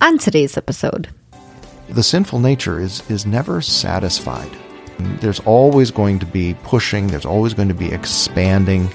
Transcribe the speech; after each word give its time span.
on 0.00 0.18
today's 0.18 0.56
episode. 0.56 1.08
The 1.88 2.02
sinful 2.02 2.40
nature 2.40 2.80
is, 2.80 3.08
is 3.10 3.26
never 3.26 3.60
satisfied. 3.60 4.50
There's 5.20 5.40
always 5.40 5.90
going 5.90 6.18
to 6.18 6.26
be 6.26 6.54
pushing, 6.64 7.06
there's 7.06 7.24
always 7.24 7.54
going 7.54 7.68
to 7.68 7.74
be 7.74 7.92
expanding, 7.92 8.90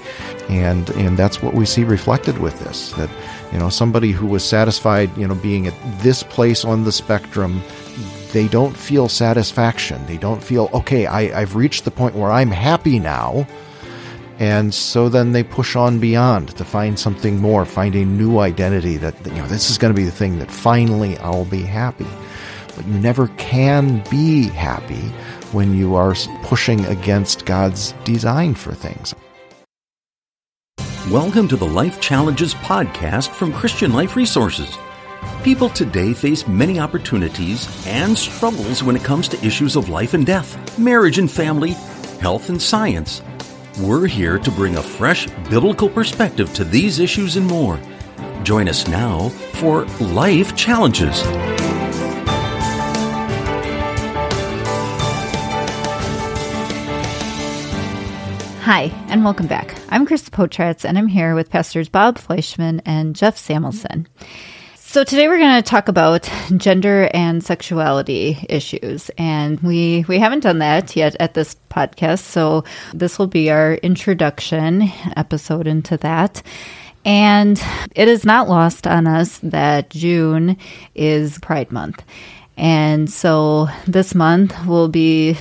and, 0.48 0.88
and 0.90 1.16
that's 1.16 1.42
what 1.42 1.54
we 1.54 1.64
see 1.64 1.82
reflected 1.82 2.38
with 2.38 2.58
this. 2.60 2.92
That, 2.92 3.10
you 3.52 3.58
know, 3.58 3.70
somebody 3.70 4.12
who 4.12 4.26
was 4.26 4.44
satisfied, 4.44 5.16
you 5.16 5.26
know, 5.26 5.34
being 5.34 5.66
at 5.66 5.74
this 6.00 6.22
place 6.22 6.64
on 6.64 6.84
the 6.84 6.92
spectrum, 6.92 7.62
they 8.32 8.48
don't 8.48 8.76
feel 8.76 9.08
satisfaction. 9.08 10.04
They 10.06 10.18
don't 10.18 10.42
feel, 10.42 10.68
okay, 10.74 11.06
I, 11.06 11.40
I've 11.40 11.56
reached 11.56 11.84
the 11.84 11.90
point 11.90 12.16
where 12.16 12.30
I'm 12.30 12.50
happy 12.50 12.98
now. 12.98 13.46
And 14.38 14.74
so 14.74 15.08
then 15.08 15.30
they 15.30 15.44
push 15.44 15.76
on 15.76 16.00
beyond 16.00 16.56
to 16.56 16.64
find 16.64 16.98
something 16.98 17.40
more, 17.40 17.64
find 17.64 17.94
a 17.94 18.04
new 18.04 18.40
identity 18.40 18.96
that, 18.96 19.14
you 19.26 19.34
know, 19.34 19.46
this 19.46 19.70
is 19.70 19.78
going 19.78 19.94
to 19.94 19.96
be 19.96 20.04
the 20.04 20.10
thing 20.10 20.40
that 20.40 20.50
finally 20.50 21.16
I'll 21.18 21.44
be 21.44 21.62
happy. 21.62 22.06
But 22.74 22.86
you 22.86 22.94
never 22.94 23.28
can 23.36 24.02
be 24.10 24.48
happy 24.48 25.12
when 25.52 25.76
you 25.76 25.94
are 25.94 26.16
pushing 26.42 26.84
against 26.86 27.46
God's 27.46 27.92
design 28.02 28.54
for 28.54 28.72
things. 28.72 29.14
Welcome 31.10 31.46
to 31.48 31.56
the 31.56 31.66
Life 31.66 32.00
Challenges 32.00 32.54
podcast 32.54 33.28
from 33.28 33.52
Christian 33.52 33.92
Life 33.92 34.16
Resources. 34.16 34.76
People 35.44 35.68
today 35.68 36.12
face 36.12 36.48
many 36.48 36.80
opportunities 36.80 37.68
and 37.86 38.18
struggles 38.18 38.82
when 38.82 38.96
it 38.96 39.04
comes 39.04 39.28
to 39.28 39.46
issues 39.46 39.76
of 39.76 39.90
life 39.90 40.14
and 40.14 40.26
death, 40.26 40.76
marriage 40.76 41.18
and 41.18 41.30
family, 41.30 41.72
health 42.20 42.48
and 42.48 42.60
science. 42.60 43.22
We're 43.80 44.06
here 44.06 44.38
to 44.38 44.50
bring 44.52 44.76
a 44.76 44.82
fresh 44.82 45.26
biblical 45.50 45.88
perspective 45.88 46.54
to 46.54 46.62
these 46.62 47.00
issues 47.00 47.34
and 47.34 47.44
more. 47.44 47.80
Join 48.44 48.68
us 48.68 48.86
now 48.86 49.30
for 49.54 49.84
Life 49.98 50.54
Challenges. 50.54 51.22
Hi, 58.62 58.92
and 59.08 59.24
welcome 59.24 59.48
back. 59.48 59.76
I'm 59.88 60.06
Krista 60.06 60.30
Potratz, 60.30 60.84
and 60.84 60.96
I'm 60.96 61.08
here 61.08 61.34
with 61.34 61.50
Pastors 61.50 61.88
Bob 61.88 62.16
Fleischmann 62.16 62.80
and 62.86 63.16
Jeff 63.16 63.36
Samuelson. 63.36 64.06
So 64.94 65.02
today 65.02 65.26
we're 65.26 65.38
going 65.40 65.60
to 65.60 65.68
talk 65.68 65.88
about 65.88 66.30
gender 66.56 67.10
and 67.12 67.42
sexuality 67.42 68.38
issues, 68.48 69.10
and 69.18 69.58
we 69.58 70.04
we 70.06 70.20
haven't 70.20 70.44
done 70.44 70.60
that 70.60 70.94
yet 70.94 71.16
at 71.18 71.34
this 71.34 71.56
podcast. 71.68 72.20
So 72.20 72.62
this 72.92 73.18
will 73.18 73.26
be 73.26 73.50
our 73.50 73.74
introduction 73.74 74.82
episode 75.16 75.66
into 75.66 75.96
that. 75.96 76.44
And 77.04 77.60
it 77.96 78.06
is 78.06 78.24
not 78.24 78.48
lost 78.48 78.86
on 78.86 79.08
us 79.08 79.38
that 79.38 79.90
June 79.90 80.58
is 80.94 81.40
Pride 81.40 81.72
Month. 81.72 82.04
And 82.56 83.10
so 83.10 83.66
this 83.88 84.14
month 84.14 84.54
we'll 84.64 84.86
be 84.86 85.36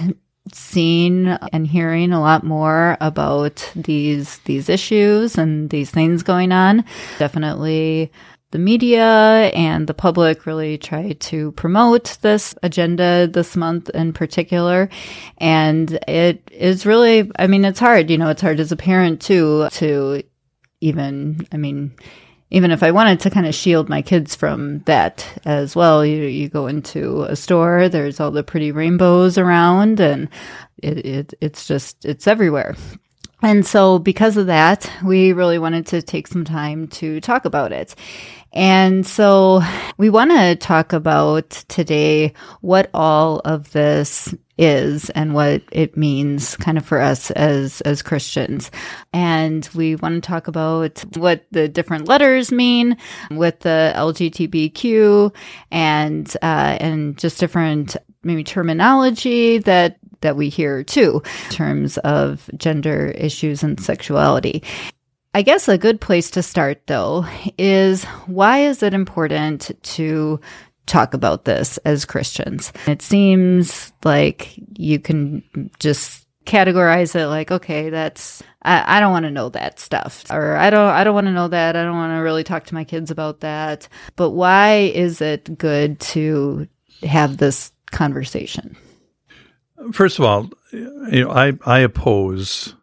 seeing 0.52 1.28
and 1.28 1.68
hearing 1.68 2.12
a 2.12 2.20
lot 2.20 2.44
more 2.44 2.98
about 3.02 3.72
these 3.76 4.40
these 4.40 4.68
issues 4.68 5.38
and 5.38 5.70
these 5.70 5.92
things 5.92 6.24
going 6.24 6.52
on. 6.52 6.84
Definitely 7.20 8.12
the 8.54 8.60
media 8.60 9.04
and 9.56 9.88
the 9.88 9.96
public 9.96 10.46
really 10.46 10.78
try 10.78 11.14
to 11.14 11.52
promote 11.54 12.20
this 12.22 12.54
agenda 12.62 13.28
this 13.28 13.56
month 13.56 13.90
in 13.90 14.14
particular. 14.14 14.90
And 15.40 15.92
it 16.08 16.48
is 16.52 16.86
really, 16.86 17.32
I 17.38 17.48
mean, 17.48 17.66
it's 17.66 17.80
hard, 17.80 18.12
you 18.12 18.18
know, 18.20 18.30
it's 18.30 18.44
hard 18.44 18.60
as 18.60 18.72
a 18.72 18.78
parent 18.78 19.22
too, 19.22 19.68
to 19.72 20.22
even, 20.82 21.48
I 21.52 21.58
mean, 21.58 21.96
even 22.52 22.70
if 22.70 22.84
I 22.84 22.92
wanted 22.92 23.22
to 23.22 23.32
kind 23.32 23.48
of 23.48 23.56
shield 23.56 23.90
my 23.90 24.04
kids 24.04 24.36
from 24.36 24.82
that 24.82 25.28
as 25.46 25.76
well, 25.76 26.06
you 26.06 26.22
you 26.22 26.48
go 26.48 26.68
into 26.68 27.24
a 27.24 27.36
store, 27.36 27.90
there's 27.90 28.20
all 28.20 28.30
the 28.30 28.44
pretty 28.44 28.72
rainbows 28.72 29.40
around, 29.40 30.00
and 30.00 30.30
it, 30.78 31.04
it 31.04 31.34
it's 31.42 31.66
just 31.66 32.06
it's 32.06 32.28
everywhere. 32.28 32.76
And 33.44 33.66
so, 33.66 34.00
because 34.00 34.38
of 34.38 34.48
that, 34.48 34.90
we 35.04 35.34
really 35.34 35.60
wanted 35.60 35.86
to 35.88 36.02
take 36.02 36.28
some 36.28 36.46
time 36.46 36.88
to 36.88 37.20
talk 37.20 37.44
about 37.44 37.74
it. 37.74 37.94
And 38.54 39.06
so 39.06 39.62
we 39.98 40.10
want 40.12 40.32
to 40.32 40.56
talk 40.56 40.94
about 40.94 41.50
today 41.68 42.34
what 42.62 42.90
all 42.94 43.40
of 43.40 43.72
this 43.72 44.34
is 44.60 45.10
and 45.10 45.34
what 45.34 45.64
it 45.72 45.98
means 45.98 46.56
kind 46.58 46.78
of 46.78 46.86
for 46.86 47.02
us 47.02 47.32
as 47.32 47.82
as 47.82 48.04
Christians. 48.04 48.70
And 49.12 49.68
we 49.74 49.96
want 49.96 50.16
to 50.16 50.28
talk 50.28 50.48
about 50.48 51.04
what 51.18 51.46
the 51.52 51.68
different 51.68 52.08
letters 52.08 52.52
mean 52.52 52.96
with 53.32 53.62
the 53.62 53.92
LGBTQ 53.96 55.34
and 55.72 56.38
uh, 56.44 56.78
and 56.80 57.18
just 57.18 57.40
different 57.40 57.98
maybe 58.24 58.44
terminology 58.44 59.58
that 59.58 59.98
that 60.24 60.36
we 60.36 60.50
hear 60.50 60.84
too 60.84 61.22
in 61.46 61.50
terms 61.52 61.98
of 62.00 62.50
gender 62.58 63.08
issues 63.16 63.64
and 63.64 63.80
sexuality. 63.80 64.64
I 65.36 65.42
guess 65.42 65.68
a 65.68 65.78
good 65.78 66.02
place 66.02 66.32
to 66.32 66.44
start 66.44 66.86
though 66.88 67.26
is 67.58 68.04
why 68.26 68.60
is 68.60 68.84
it 68.84 68.94
important 68.94 69.72
to 69.84 70.40
talk 70.86 71.14
about 71.14 71.46
this 71.46 71.78
as 71.80 72.06
Christians? 72.06 72.74
It 72.88 73.02
seems 73.02 73.94
like 74.04 74.54
you 74.78 75.00
can 75.00 75.70
just 75.80 76.28
categorize 76.46 77.16
it 77.16 77.28
like, 77.28 77.52
okay, 77.52 77.90
that's, 77.90 78.44
I, 78.64 78.98
I 78.98 79.00
don't 79.00 79.12
want 79.12 79.24
to 79.24 79.32
know 79.32 79.50
that 79.50 79.80
stuff 79.80 80.26
or 80.30 80.56
I 80.56 80.70
don't, 80.70 80.90
I 80.90 81.04
don't 81.04 81.16
want 81.16 81.28
to 81.28 81.34
know 81.34 81.48
that. 81.48 81.76
I 81.76 81.84
don't 81.84 81.96
want 81.96 82.12
to 82.12 82.22
really 82.22 82.44
talk 82.44 82.66
to 82.66 82.74
my 82.74 82.84
kids 82.84 83.12
about 83.12 83.40
that. 83.40 83.88
But 84.16 84.32
why 84.32 84.92
is 84.94 85.22
it 85.22 85.58
good 85.58 86.00
to 86.02 86.68
have 87.04 87.38
this 87.38 87.72
conversation? 87.92 88.76
First 89.92 90.20
of 90.20 90.26
all, 90.26 90.50
you 90.72 91.26
know, 91.26 91.32
I, 91.32 91.54
I 91.66 91.80
oppose 91.80 92.76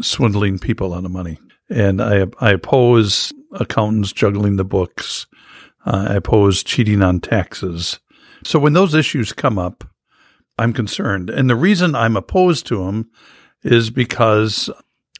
swindling 0.00 0.58
people 0.58 0.94
out 0.94 1.04
of 1.04 1.10
money 1.10 1.38
and 1.68 2.02
I 2.02 2.26
I 2.38 2.50
oppose 2.50 3.32
accountants 3.52 4.12
juggling 4.12 4.56
the 4.56 4.64
books. 4.64 5.26
Uh, 5.84 6.06
I 6.10 6.14
oppose 6.14 6.62
cheating 6.62 7.02
on 7.02 7.20
taxes. 7.20 7.98
So 8.44 8.58
when 8.58 8.72
those 8.72 8.94
issues 8.94 9.32
come 9.32 9.58
up, 9.58 9.84
I'm 10.58 10.72
concerned, 10.72 11.30
and 11.30 11.48
the 11.48 11.56
reason 11.56 11.94
I'm 11.94 12.16
opposed 12.16 12.66
to 12.66 12.84
them 12.84 13.10
is 13.62 13.90
because 13.90 14.70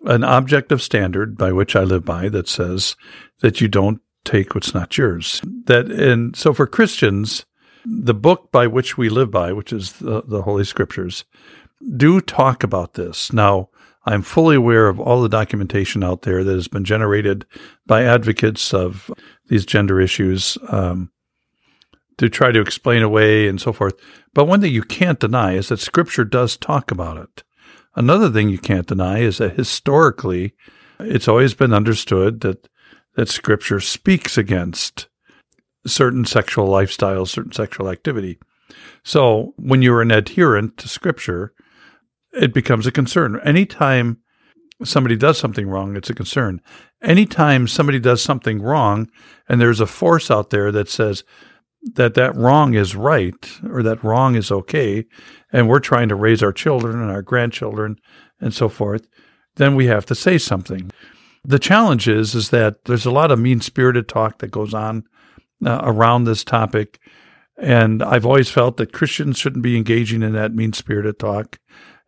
an 0.05 0.25
objective 0.25 0.83
standard 0.83 1.39
by 1.39 1.53
which 1.53 1.75
I 1.75 1.83
live 1.83 2.05
by 2.05 2.29
that 2.29 2.49
says 2.49 2.97
that 3.41 3.61
you 3.61 3.69
don't 3.69 4.01
take 4.25 4.55
what's 4.55 4.75
not 4.75 4.99
yours. 4.99 5.41
That 5.67 5.87
and 5.87 6.37
so 6.37 6.53
for 6.53 6.67
Christians, 6.67 7.45
the 7.85 8.15
book 8.15 8.51
by 8.53 8.67
which 8.67 8.97
we 8.97 9.09
live 9.09 9.31
by, 9.31 9.53
which 9.53 9.73
is 9.73 9.93
the, 9.95 10.23
the 10.23 10.43
Holy 10.43 10.65
Scriptures, 10.65 11.25
do 11.97 12.21
talk 12.21 12.63
about 12.63 12.95
this. 12.95 13.33
Now, 13.33 13.69
I'm 14.05 14.23
fully 14.23 14.57
aware 14.57 14.89
of 14.89 14.99
all 14.99 15.23
the 15.23 15.29
documentation 15.29 16.03
out 16.03 16.23
there 16.23 16.43
that 16.43 16.55
has 16.55 16.69
been 16.69 16.85
generated 16.85 17.47
by 17.87 18.05
advocates 18.05 18.75
of 18.75 19.11
these 19.49 19.65
gender 19.65 20.01
issues 20.01 20.59
um, 20.69 21.11
to 22.19 22.29
try 22.29 22.53
to 22.53 22.61
explain 22.61 23.03
away 23.03 23.49
and 23.49 23.61
so 23.61 23.73
forth. 23.73 23.95
But 24.35 24.47
one 24.47 24.61
thing 24.61 24.73
you 24.73 24.83
can't 24.83 25.21
deny 25.21 25.55
is 25.55 25.69
that 25.69 25.81
Scripture 25.81 26.25
does 26.25 26.57
talk 26.57 26.91
about 26.91 27.17
it. 27.17 27.43
Another 27.95 28.31
thing 28.31 28.49
you 28.49 28.59
can't 28.59 28.87
deny 28.87 29.19
is 29.19 29.39
that 29.39 29.57
historically, 29.57 30.55
it's 30.99 31.29
always 31.29 31.55
been 31.55 31.73
understood 31.73 32.41
that 32.41 32.69
that 33.15 33.29
Scripture 33.29 33.81
speaks 33.81 34.39
against 34.39 35.09
certain 35.87 36.25
sexual 36.25 36.69
lifestyles, 36.69 37.29
certain 37.29 37.53
sexual 37.53 37.89
activity. 37.89 38.39
So 39.05 39.55
when 39.57 39.83
you're 39.83 40.03
an 40.03 40.11
adherent 40.11 40.77
to 40.79 40.89
Scripture, 40.89 41.53
it 42.33 42.55
becomes 42.55 42.87
a 42.87 42.93
concern. 42.93 43.41
Anytime 43.45 44.19
somebody 44.85 45.17
does 45.17 45.39
something 45.39 45.69
wrong, 45.69 45.97
it's 45.97 46.11
a 46.11 46.15
concern. 46.15 46.61
Anytime 47.03 47.69
somebody 47.69 47.99
does 47.99 48.23
something 48.23 48.63
wrong 48.63 49.11
and 49.49 49.61
there's 49.61 49.81
a 49.81 49.87
force 49.87 50.31
out 50.31 50.51
there 50.51 50.73
that 50.73 50.89
says 50.89 51.25
that 51.95 52.15
that 52.15 52.37
wrong 52.37 52.75
is 52.75 52.95
right 52.95 53.61
or 53.69 53.83
that 53.83 54.05
wrong 54.05 54.37
is 54.37 54.53
okay, 54.53 55.05
and 55.53 55.69
we're 55.69 55.81
trying 55.81 56.09
to 56.09 56.15
raise 56.15 56.43
our 56.43 56.53
children 56.53 57.01
and 57.01 57.11
our 57.11 57.23
grandchildren 57.23 57.97
and 58.41 58.55
so 58.55 58.69
forth, 58.69 59.07
then 59.57 59.75
we 59.75 59.87
have 59.87 60.07
to 60.07 60.15
say 60.15 60.39
something. 60.39 60.91
The 61.45 61.59
challenge 61.59 62.07
is 62.07 62.37
is 62.37 62.51
that 62.51 62.85
there's 62.85 63.05
a 63.05 63.11
lot 63.11 63.33
of 63.33 63.41
mean-spirited 63.41 64.09
talk 64.09 64.39
that 64.39 64.53
goes 64.53 64.73
on 64.73 65.05
uh, 65.65 65.81
around 65.85 66.25
this 66.25 66.45
topic, 66.45 66.99
and 67.57 68.03
I've 68.03 68.27
always 68.27 68.51
felt 68.51 68.77
that 68.77 68.93
Christians 68.93 69.39
shouldn't 69.39 69.63
be 69.63 69.77
engaging 69.77 70.23
in 70.23 70.33
that 70.33 70.55
mean-spirited 70.55 71.19
talk. 71.19 71.59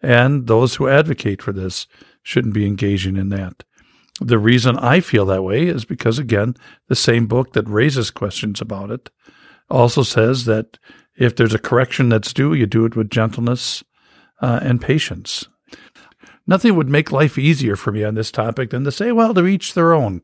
And 0.02 0.46
those 0.46 0.74
who 0.74 0.88
advocate 0.88 1.40
for 1.40 1.52
this 1.52 1.86
shouldn't 2.22 2.54
be 2.54 2.66
engaging 2.66 3.16
in 3.16 3.30
that. 3.30 3.64
The 4.20 4.38
reason 4.38 4.78
I 4.78 5.00
feel 5.00 5.26
that 5.26 5.42
way 5.42 5.66
is 5.66 5.84
because, 5.84 6.18
again, 6.18 6.54
the 6.88 6.94
same 6.94 7.26
book 7.26 7.52
that 7.52 7.68
raises 7.68 8.10
questions 8.10 8.60
about 8.60 8.90
it 8.90 9.10
also 9.70 10.02
says 10.02 10.44
that 10.44 10.78
if 11.16 11.34
there's 11.34 11.54
a 11.54 11.58
correction 11.58 12.08
that's 12.08 12.32
due, 12.32 12.54
you 12.54 12.66
do 12.66 12.84
it 12.84 12.96
with 12.96 13.10
gentleness 13.10 13.82
uh, 14.40 14.60
and 14.62 14.80
patience. 14.80 15.48
Nothing 16.46 16.76
would 16.76 16.88
make 16.88 17.10
life 17.10 17.38
easier 17.38 17.74
for 17.74 17.90
me 17.90 18.04
on 18.04 18.14
this 18.14 18.30
topic 18.30 18.70
than 18.70 18.84
to 18.84 18.92
say, 18.92 19.10
well, 19.12 19.32
to 19.34 19.46
each 19.46 19.74
their 19.74 19.94
own. 19.94 20.22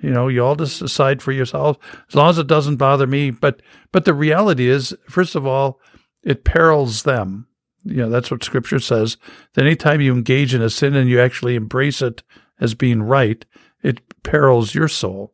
You 0.00 0.10
know, 0.10 0.28
you 0.28 0.44
all 0.44 0.56
just 0.56 0.80
decide 0.80 1.22
for 1.22 1.32
yourself 1.32 1.76
as 2.08 2.14
long 2.14 2.30
as 2.30 2.38
it 2.38 2.46
doesn't 2.46 2.76
bother 2.76 3.06
me. 3.06 3.30
But 3.30 3.60
but 3.92 4.04
the 4.04 4.14
reality 4.14 4.68
is, 4.68 4.94
first 5.08 5.34
of 5.34 5.46
all, 5.46 5.80
it 6.22 6.44
perils 6.44 7.02
them. 7.02 7.46
You 7.84 7.96
know, 7.96 8.10
that's 8.10 8.30
what 8.30 8.44
Scripture 8.44 8.78
says. 8.78 9.16
That 9.54 9.66
anytime 9.66 10.00
you 10.00 10.12
engage 10.12 10.54
in 10.54 10.62
a 10.62 10.70
sin 10.70 10.94
and 10.94 11.08
you 11.08 11.20
actually 11.20 11.54
embrace 11.54 12.02
it 12.02 12.22
as 12.60 12.74
being 12.74 13.02
right, 13.02 13.44
it 13.82 14.22
perils 14.22 14.74
your 14.74 14.88
soul. 14.88 15.32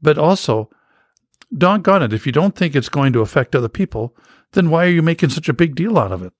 But 0.00 0.18
also, 0.18 0.70
doggone 1.56 2.02
it, 2.02 2.12
if 2.12 2.26
you 2.26 2.32
don't 2.32 2.54
think 2.54 2.74
it's 2.74 2.88
going 2.88 3.12
to 3.12 3.20
affect 3.20 3.56
other 3.56 3.68
people, 3.68 4.16
then 4.52 4.70
why 4.70 4.86
are 4.86 4.90
you 4.90 5.02
making 5.02 5.30
such 5.30 5.48
a 5.48 5.54
big 5.54 5.74
deal 5.74 5.98
out 5.98 6.12
of 6.12 6.22
it? 6.22 6.32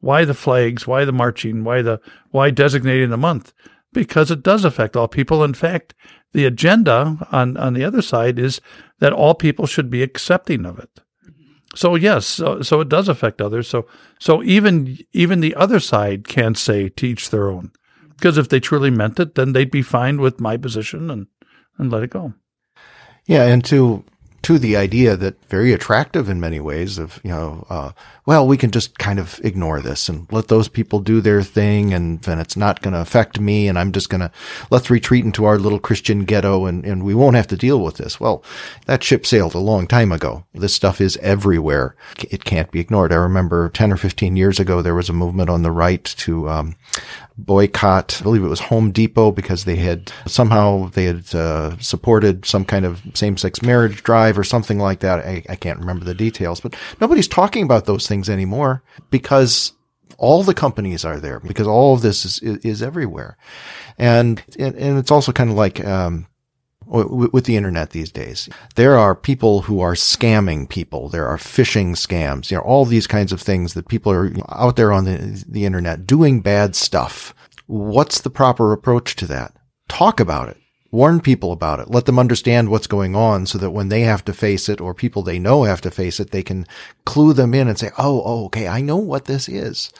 Why 0.00 0.24
the 0.24 0.34
flags? 0.34 0.86
Why 0.86 1.04
the 1.04 1.12
marching? 1.12 1.64
Why 1.64 1.82
the 1.82 2.00
why 2.30 2.50
designating 2.50 3.10
the 3.10 3.16
month? 3.16 3.52
Because 3.92 4.30
it 4.30 4.42
does 4.42 4.64
affect 4.64 4.96
all 4.96 5.08
people. 5.08 5.44
In 5.44 5.54
fact, 5.54 5.94
the 6.32 6.44
agenda 6.44 7.26
on, 7.30 7.56
on 7.56 7.74
the 7.74 7.84
other 7.84 8.02
side 8.02 8.38
is 8.38 8.60
that 9.00 9.12
all 9.12 9.34
people 9.34 9.66
should 9.66 9.90
be 9.90 10.02
accepting 10.02 10.64
of 10.64 10.78
it. 10.78 11.00
So 11.74 11.94
yes, 11.94 12.26
so, 12.26 12.62
so 12.62 12.80
it 12.80 12.88
does 12.88 13.08
affect 13.08 13.40
others. 13.40 13.68
So 13.68 13.86
so 14.18 14.42
even 14.42 14.98
even 15.12 15.40
the 15.40 15.54
other 15.54 15.80
side 15.80 16.28
can't 16.28 16.58
say 16.58 16.88
teach 16.88 17.30
their 17.30 17.48
own. 17.48 17.72
Because 18.10 18.38
if 18.38 18.48
they 18.48 18.60
truly 18.60 18.90
meant 18.90 19.18
it, 19.18 19.34
then 19.34 19.52
they'd 19.52 19.70
be 19.70 19.82
fine 19.82 20.20
with 20.20 20.40
my 20.40 20.56
position 20.56 21.10
and, 21.10 21.26
and 21.78 21.90
let 21.90 22.04
it 22.04 22.10
go. 22.10 22.34
Yeah, 23.26 23.46
and 23.46 23.64
to 23.64 24.04
to 24.42 24.58
the 24.58 24.76
idea 24.76 25.16
that 25.16 25.42
very 25.46 25.72
attractive 25.72 26.28
in 26.28 26.40
many 26.40 26.58
ways 26.58 26.98
of, 26.98 27.20
you 27.22 27.30
know, 27.30 27.64
uh, 27.70 27.92
well, 28.26 28.46
we 28.46 28.56
can 28.56 28.70
just 28.70 28.98
kind 28.98 29.18
of 29.18 29.40
ignore 29.44 29.80
this 29.80 30.08
and 30.08 30.30
let 30.32 30.48
those 30.48 30.68
people 30.68 31.00
do 31.00 31.20
their 31.20 31.42
thing 31.42 31.94
and 31.94 32.22
then 32.22 32.38
it's 32.38 32.56
not 32.56 32.82
going 32.82 32.92
to 32.92 33.00
affect 33.00 33.38
me 33.38 33.68
and 33.68 33.78
I'm 33.78 33.92
just 33.92 34.10
going 34.10 34.20
to, 34.20 34.30
let's 34.70 34.90
retreat 34.90 35.24
into 35.24 35.44
our 35.44 35.58
little 35.58 35.78
Christian 35.78 36.24
ghetto 36.24 36.66
and, 36.66 36.84
and 36.84 37.04
we 37.04 37.14
won't 37.14 37.36
have 37.36 37.46
to 37.48 37.56
deal 37.56 37.80
with 37.80 37.96
this. 37.96 38.18
Well, 38.18 38.44
that 38.86 39.04
ship 39.04 39.26
sailed 39.26 39.54
a 39.54 39.58
long 39.58 39.86
time 39.86 40.10
ago. 40.10 40.44
This 40.52 40.74
stuff 40.74 41.00
is 41.00 41.16
everywhere. 41.18 41.94
It 42.30 42.44
can't 42.44 42.70
be 42.70 42.80
ignored. 42.80 43.12
I 43.12 43.16
remember 43.16 43.68
10 43.68 43.92
or 43.92 43.96
15 43.96 44.36
years 44.36 44.58
ago, 44.58 44.82
there 44.82 44.94
was 44.94 45.08
a 45.08 45.14
movement 45.14 45.50
on 45.50 45.62
the 45.62 45.70
right 45.70 46.04
to, 46.04 46.48
um, 46.48 46.76
boycott. 47.38 48.18
I 48.20 48.22
believe 48.22 48.44
it 48.44 48.48
was 48.48 48.60
Home 48.60 48.92
Depot 48.92 49.32
because 49.32 49.64
they 49.64 49.76
had 49.76 50.12
somehow 50.26 50.90
they 50.90 51.04
had 51.04 51.34
uh, 51.34 51.76
supported 51.78 52.44
some 52.44 52.64
kind 52.64 52.84
of 52.84 53.02
same-sex 53.14 53.62
marriage 53.62 54.02
drive 54.02 54.31
or 54.38 54.44
something 54.44 54.78
like 54.78 55.00
that. 55.00 55.20
I, 55.20 55.44
I 55.48 55.56
can't 55.56 55.78
remember 55.78 56.04
the 56.04 56.14
details, 56.14 56.60
but 56.60 56.76
nobody's 57.00 57.28
talking 57.28 57.64
about 57.64 57.86
those 57.86 58.06
things 58.06 58.28
anymore 58.28 58.82
because 59.10 59.72
all 60.18 60.42
the 60.42 60.54
companies 60.54 61.04
are 61.04 61.18
there 61.18 61.40
because 61.40 61.66
all 61.66 61.94
of 61.94 62.02
this 62.02 62.24
is, 62.24 62.38
is, 62.40 62.58
is 62.58 62.82
everywhere. 62.82 63.36
And, 63.98 64.42
and, 64.58 64.74
and, 64.76 64.98
it's 64.98 65.10
also 65.10 65.32
kind 65.32 65.50
of 65.50 65.56
like, 65.56 65.84
um, 65.84 66.26
with 66.86 67.44
the 67.44 67.56
internet 67.56 67.90
these 67.90 68.10
days. 68.10 68.48
There 68.74 68.98
are 68.98 69.14
people 69.14 69.62
who 69.62 69.80
are 69.80 69.94
scamming 69.94 70.68
people. 70.68 71.08
There 71.08 71.26
are 71.26 71.36
phishing 71.36 71.92
scams, 71.92 72.50
you 72.50 72.56
know, 72.56 72.62
all 72.62 72.84
these 72.84 73.06
kinds 73.06 73.32
of 73.32 73.40
things 73.40 73.74
that 73.74 73.88
people 73.88 74.12
are 74.12 74.32
out 74.50 74.76
there 74.76 74.92
on 74.92 75.04
the, 75.04 75.44
the 75.48 75.64
internet 75.64 76.06
doing 76.06 76.40
bad 76.40 76.74
stuff. 76.74 77.34
What's 77.66 78.20
the 78.20 78.30
proper 78.30 78.72
approach 78.72 79.16
to 79.16 79.26
that? 79.26 79.56
Talk 79.88 80.20
about 80.20 80.48
it. 80.48 80.58
Warn 80.92 81.20
people 81.20 81.52
about 81.52 81.80
it. 81.80 81.90
Let 81.90 82.04
them 82.04 82.18
understand 82.18 82.68
what's 82.68 82.86
going 82.86 83.16
on 83.16 83.46
so 83.46 83.56
that 83.56 83.70
when 83.70 83.88
they 83.88 84.02
have 84.02 84.24
to 84.26 84.34
face 84.34 84.68
it 84.68 84.78
or 84.78 84.92
people 84.92 85.22
they 85.22 85.38
know 85.38 85.64
have 85.64 85.80
to 85.80 85.90
face 85.90 86.20
it, 86.20 86.32
they 86.32 86.42
can 86.42 86.66
clue 87.06 87.32
them 87.32 87.54
in 87.54 87.66
and 87.66 87.78
say, 87.78 87.90
Oh, 87.96 88.22
oh, 88.24 88.44
okay. 88.44 88.68
I 88.68 88.82
know 88.82 88.98
what 88.98 89.24
this 89.24 89.48
is. 89.48 89.90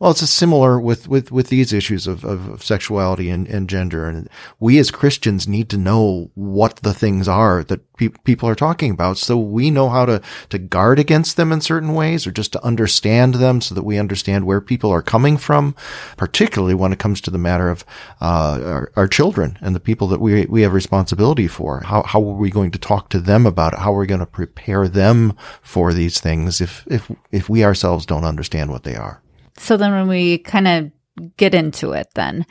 Well, 0.00 0.12
it's 0.12 0.26
similar 0.30 0.80
with, 0.80 1.08
with, 1.08 1.30
with 1.30 1.48
these 1.48 1.74
issues 1.74 2.06
of, 2.06 2.24
of 2.24 2.64
sexuality 2.64 3.28
and, 3.28 3.46
and 3.46 3.68
gender. 3.68 4.06
And 4.06 4.30
we 4.58 4.78
as 4.78 4.90
Christians 4.90 5.46
need 5.46 5.68
to 5.68 5.76
know 5.76 6.30
what 6.34 6.76
the 6.76 6.94
things 6.94 7.28
are 7.28 7.62
that 7.64 7.92
pe- 7.98 8.08
people 8.24 8.48
are 8.48 8.54
talking 8.54 8.92
about 8.92 9.18
so 9.18 9.38
we 9.38 9.70
know 9.70 9.90
how 9.90 10.06
to, 10.06 10.22
to 10.48 10.58
guard 10.58 10.98
against 10.98 11.36
them 11.36 11.52
in 11.52 11.60
certain 11.60 11.92
ways 11.92 12.26
or 12.26 12.30
just 12.30 12.50
to 12.52 12.64
understand 12.64 13.34
them 13.34 13.60
so 13.60 13.74
that 13.74 13.82
we 13.82 13.98
understand 13.98 14.46
where 14.46 14.62
people 14.62 14.90
are 14.90 15.02
coming 15.02 15.36
from, 15.36 15.74
particularly 16.16 16.74
when 16.74 16.94
it 16.94 16.98
comes 16.98 17.20
to 17.20 17.30
the 17.30 17.36
matter 17.36 17.68
of, 17.68 17.84
uh, 18.22 18.58
our, 18.64 18.92
our 18.96 19.06
children 19.06 19.58
and 19.60 19.76
the 19.76 19.80
people 19.80 20.08
that 20.08 20.20
we, 20.22 20.46
we 20.46 20.62
have 20.62 20.72
responsibility 20.72 21.46
for. 21.46 21.80
How, 21.80 22.04
how 22.04 22.20
are 22.20 22.36
we 22.36 22.48
going 22.48 22.70
to 22.70 22.78
talk 22.78 23.10
to 23.10 23.20
them 23.20 23.44
about 23.44 23.74
it? 23.74 23.80
How 23.80 23.94
are 23.94 24.00
we 24.00 24.06
going 24.06 24.20
to 24.20 24.24
prepare 24.26 24.88
them 24.88 25.36
for 25.60 25.92
these 25.92 26.20
things 26.20 26.62
if, 26.62 26.86
if, 26.86 27.12
if 27.30 27.50
we 27.50 27.62
ourselves 27.62 28.06
don't 28.06 28.24
understand 28.24 28.70
what 28.70 28.84
they 28.84 28.96
are? 28.96 29.20
So 29.60 29.76
then 29.76 29.92
when 29.92 30.08
we 30.08 30.38
kind 30.38 30.66
of 30.66 31.36
get 31.36 31.54
into 31.54 31.92
it, 31.92 32.08
then 32.14 32.46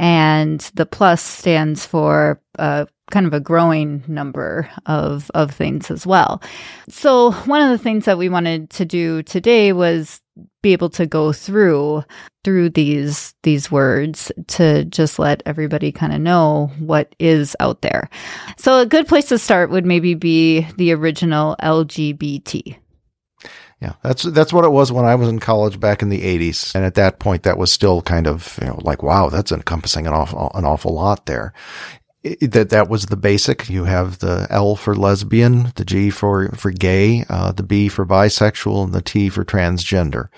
and 0.00 0.60
the 0.74 0.86
plus 0.86 1.22
stands 1.22 1.84
for 1.84 2.40
uh, 2.58 2.86
kind 3.10 3.26
of 3.26 3.34
a 3.34 3.40
growing 3.40 4.02
number 4.08 4.68
of 4.86 5.30
of 5.34 5.50
things 5.50 5.90
as 5.90 6.06
well. 6.06 6.42
So 6.88 7.32
one 7.32 7.60
of 7.60 7.68
the 7.68 7.82
things 7.82 8.06
that 8.06 8.16
we 8.16 8.30
wanted 8.30 8.70
to 8.70 8.86
do 8.86 9.22
today 9.22 9.74
was 9.74 10.22
be 10.62 10.72
able 10.72 10.88
to 10.90 11.06
go 11.06 11.34
through 11.34 12.02
through 12.44 12.70
these 12.70 13.34
these 13.42 13.70
words 13.70 14.32
to 14.46 14.86
just 14.86 15.18
let 15.18 15.42
everybody 15.44 15.92
kind 15.92 16.14
of 16.14 16.20
know 16.22 16.72
what 16.78 17.14
is 17.18 17.54
out 17.60 17.82
there. 17.82 18.08
So 18.56 18.78
a 18.78 18.86
good 18.86 19.06
place 19.06 19.26
to 19.26 19.38
start 19.38 19.70
would 19.70 19.84
maybe 19.84 20.14
be 20.14 20.66
the 20.78 20.92
original 20.92 21.56
LGBT. 21.60 22.78
Yeah, 23.80 23.94
that's 24.02 24.24
that's 24.24 24.52
what 24.52 24.66
it 24.66 24.72
was 24.72 24.92
when 24.92 25.06
I 25.06 25.14
was 25.14 25.28
in 25.28 25.38
college 25.38 25.80
back 25.80 26.02
in 26.02 26.10
the 26.10 26.20
'80s, 26.20 26.74
and 26.74 26.84
at 26.84 26.96
that 26.96 27.18
point, 27.18 27.44
that 27.44 27.56
was 27.56 27.72
still 27.72 28.02
kind 28.02 28.26
of 28.26 28.58
you 28.60 28.68
know 28.68 28.78
like 28.82 29.02
wow, 29.02 29.30
that's 29.30 29.52
encompassing 29.52 30.06
an 30.06 30.12
awful 30.12 30.50
an 30.54 30.66
awful 30.66 30.92
lot 30.92 31.24
there 31.24 31.54
that 32.22 32.68
that 32.68 32.88
was 32.88 33.06
the 33.06 33.16
basic. 33.16 33.70
You 33.70 33.84
have 33.84 34.18
the 34.18 34.46
L 34.50 34.76
for 34.76 34.94
lesbian, 34.94 35.72
the 35.76 35.86
G 35.86 36.10
for 36.10 36.50
for 36.50 36.70
gay, 36.70 37.24
uh, 37.30 37.52
the 37.52 37.62
B 37.62 37.88
for 37.88 38.04
bisexual, 38.04 38.84
and 38.84 38.92
the 38.92 39.00
T 39.00 39.30
for 39.30 39.42
transgender. 39.42 40.28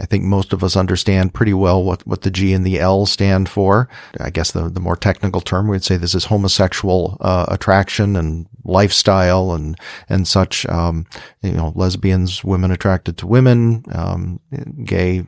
I 0.00 0.06
think 0.06 0.24
most 0.24 0.52
of 0.52 0.64
us 0.64 0.76
understand 0.76 1.32
pretty 1.32 1.54
well 1.54 1.84
what 1.84 2.04
what 2.04 2.22
the 2.22 2.32
G 2.32 2.52
and 2.52 2.66
the 2.66 2.80
L 2.80 3.06
stand 3.06 3.48
for. 3.48 3.88
I 4.18 4.30
guess 4.30 4.50
the 4.50 4.68
the 4.68 4.80
more 4.80 4.96
technical 4.96 5.40
term 5.40 5.68
we'd 5.68 5.84
say 5.84 5.96
this 5.96 6.16
is 6.16 6.24
homosexual 6.24 7.16
uh, 7.20 7.46
attraction 7.48 8.16
and 8.16 8.46
lifestyle 8.64 9.52
and 9.52 9.78
and 10.08 10.26
such. 10.26 10.66
Um, 10.66 11.06
you 11.42 11.52
know, 11.52 11.72
lesbians, 11.76 12.44
women 12.44 12.70
attracted 12.70 13.16
to 13.18 13.26
women, 13.26 13.84
um, 13.92 14.40
gay 14.84 15.26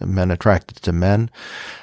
men 0.00 0.30
attracted 0.30 0.78
to 0.82 0.92
men. 0.92 1.30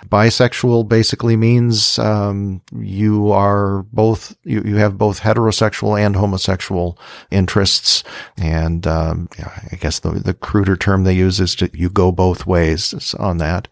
Bisexual 0.07 0.87
basically 0.87 1.35
means 1.35 1.97
um, 1.97 2.61
you 2.77 3.31
are 3.31 3.52
both 3.91 4.35
you, 4.43 4.61
you 4.63 4.75
have 4.77 4.97
both 4.97 5.21
heterosexual 5.21 5.99
and 5.99 6.15
homosexual 6.15 6.97
interests, 7.31 8.03
and 8.37 8.85
um, 8.87 9.29
I 9.71 9.75
guess 9.75 9.99
the 9.99 10.11
the 10.11 10.33
cruder 10.33 10.75
term 10.75 11.03
they 11.03 11.13
use 11.13 11.39
is 11.39 11.55
to 11.55 11.69
you 11.73 11.89
go 11.89 12.11
both 12.11 12.45
ways 12.45 13.13
on 13.15 13.37
that. 13.37 13.67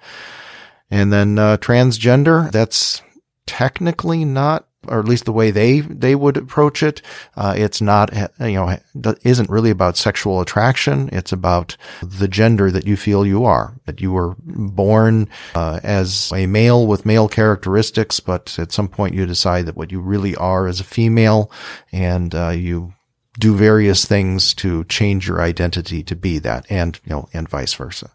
And 0.89 1.11
then 1.13 1.39
uh, 1.39 1.57
transgender, 1.57 2.51
that's 2.51 3.01
technically 3.45 4.25
not 4.25 4.67
or 4.88 5.00
at 5.00 5.05
least 5.05 5.25
the 5.25 5.31
way 5.31 5.51
they 5.51 5.81
they 5.81 6.15
would 6.15 6.38
approach 6.38 6.81
it. 6.81 7.01
Uh, 7.35 7.53
it's 7.55 7.81
not 7.81 8.13
you 8.39 8.53
know 8.53 8.77
isn't 9.23 9.50
really 9.50 9.69
about 9.69 9.97
sexual 9.97 10.41
attraction. 10.41 11.09
It's 11.11 11.31
about 11.31 11.77
the 12.01 12.27
gender 12.27 12.71
that 12.71 12.88
you 12.88 12.97
feel 12.97 13.25
you 13.25 13.45
are. 13.45 13.75
That 13.85 14.01
you 14.01 14.11
were 14.11 14.35
born 14.39 15.29
uh, 15.55 15.79
as 15.83 16.31
a 16.33 16.47
male 16.47 16.88
with 16.88 17.05
male 17.05 17.27
characteristics, 17.27 18.19
but 18.19 18.57
at 18.57 18.71
some 18.71 18.88
point 18.88 19.15
you 19.15 19.25
decide 19.25 19.65
that 19.67 19.77
what 19.77 19.91
you 19.91 20.00
really 20.00 20.35
are 20.35 20.67
is 20.67 20.79
a 20.79 20.85
female, 20.85 21.51
and 21.91 22.33
uh, 22.33 22.50
you 22.50 22.93
do 23.39 23.55
various 23.55 24.05
things 24.05 24.53
to 24.55 24.83
change 24.85 25.27
your 25.27 25.41
identity 25.41 26.03
to 26.03 26.15
be 26.15 26.39
that, 26.39 26.65
and 26.69 27.00
you 27.05 27.11
know, 27.11 27.29
and 27.33 27.47
vice 27.47 27.73
versa. 27.73 28.11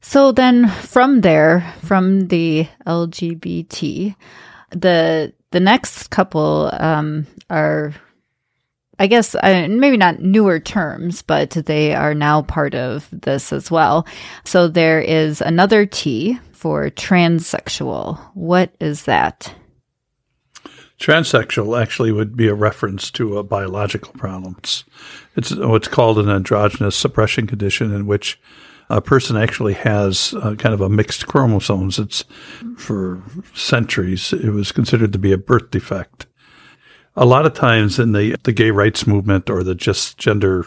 So 0.00 0.32
then, 0.32 0.68
from 0.68 1.20
there, 1.20 1.74
from 1.82 2.28
the 2.28 2.68
LGBT, 2.86 4.14
the 4.70 5.32
the 5.50 5.60
next 5.60 6.10
couple 6.10 6.70
um, 6.74 7.26
are, 7.48 7.94
I 8.98 9.06
guess, 9.06 9.34
uh, 9.34 9.66
maybe 9.70 9.96
not 9.96 10.20
newer 10.20 10.60
terms, 10.60 11.22
but 11.22 11.50
they 11.50 11.94
are 11.94 12.14
now 12.14 12.42
part 12.42 12.74
of 12.74 13.08
this 13.12 13.52
as 13.52 13.70
well. 13.70 14.06
So 14.44 14.68
there 14.68 15.00
is 15.00 15.40
another 15.40 15.86
T 15.86 16.38
for 16.52 16.90
transsexual. 16.90 18.18
What 18.34 18.74
is 18.80 19.04
that? 19.04 19.54
Transsexual 20.98 21.80
actually 21.80 22.10
would 22.10 22.36
be 22.36 22.48
a 22.48 22.54
reference 22.54 23.10
to 23.12 23.38
a 23.38 23.44
biological 23.44 24.12
problem. 24.14 24.56
It's, 24.58 24.84
it's 25.36 25.54
what's 25.54 25.86
called 25.86 26.18
an 26.18 26.28
androgynous 26.28 26.96
suppression 26.96 27.46
condition 27.46 27.94
in 27.94 28.06
which 28.06 28.40
a 28.90 29.00
person 29.00 29.36
actually 29.36 29.74
has 29.74 30.34
uh, 30.42 30.54
kind 30.54 30.74
of 30.74 30.80
a 30.80 30.88
mixed 30.88 31.26
chromosomes. 31.26 31.98
It's 31.98 32.24
for 32.76 33.22
centuries, 33.54 34.32
it 34.32 34.50
was 34.50 34.72
considered 34.72 35.12
to 35.12 35.18
be 35.18 35.32
a 35.32 35.38
birth 35.38 35.70
defect. 35.70 36.26
A 37.16 37.26
lot 37.26 37.46
of 37.46 37.54
times 37.54 37.98
in 37.98 38.12
the, 38.12 38.36
the 38.44 38.52
gay 38.52 38.70
rights 38.70 39.06
movement 39.06 39.50
or 39.50 39.62
the 39.62 39.74
just 39.74 40.18
gender 40.18 40.66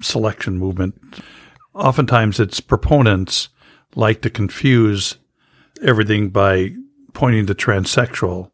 selection 0.00 0.58
movement, 0.58 1.00
oftentimes 1.74 2.38
its 2.38 2.60
proponents 2.60 3.48
like 3.94 4.20
to 4.22 4.30
confuse 4.30 5.16
everything 5.82 6.28
by 6.28 6.74
pointing 7.12 7.46
to 7.46 7.54
transsexual 7.54 8.50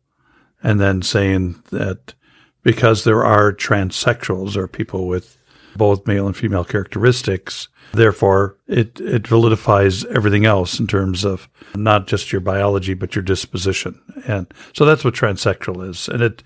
and 0.63 0.81
then 0.81 1.03
saying 1.03 1.63
that 1.71 2.15
because 2.63 3.05
there 3.05 3.25
are 3.25 3.53
transsexuals 3.53 4.57
or 4.57 4.67
people 4.67 5.07
with 5.07 5.37
both 5.77 6.07
male 6.07 6.27
and 6.27 6.37
female 6.37 6.65
characteristics, 6.65 7.69
therefore 7.93 8.57
it, 8.67 9.01
it 9.01 9.23
validifies 9.25 10.05
everything 10.07 10.45
else 10.45 10.81
in 10.81 10.87
terms 10.87 11.25
of 11.25 11.49
not 11.75 12.07
just 12.07 12.33
your 12.33 12.41
biology, 12.41 12.95
but 12.95 13.15
your 13.15 13.23
disposition. 13.23 14.01
And 14.27 14.53
so 14.73 14.85
that's 14.85 15.05
what 15.05 15.15
transsexual 15.15 15.89
is. 15.89 16.09
And 16.09 16.23
it, 16.23 16.43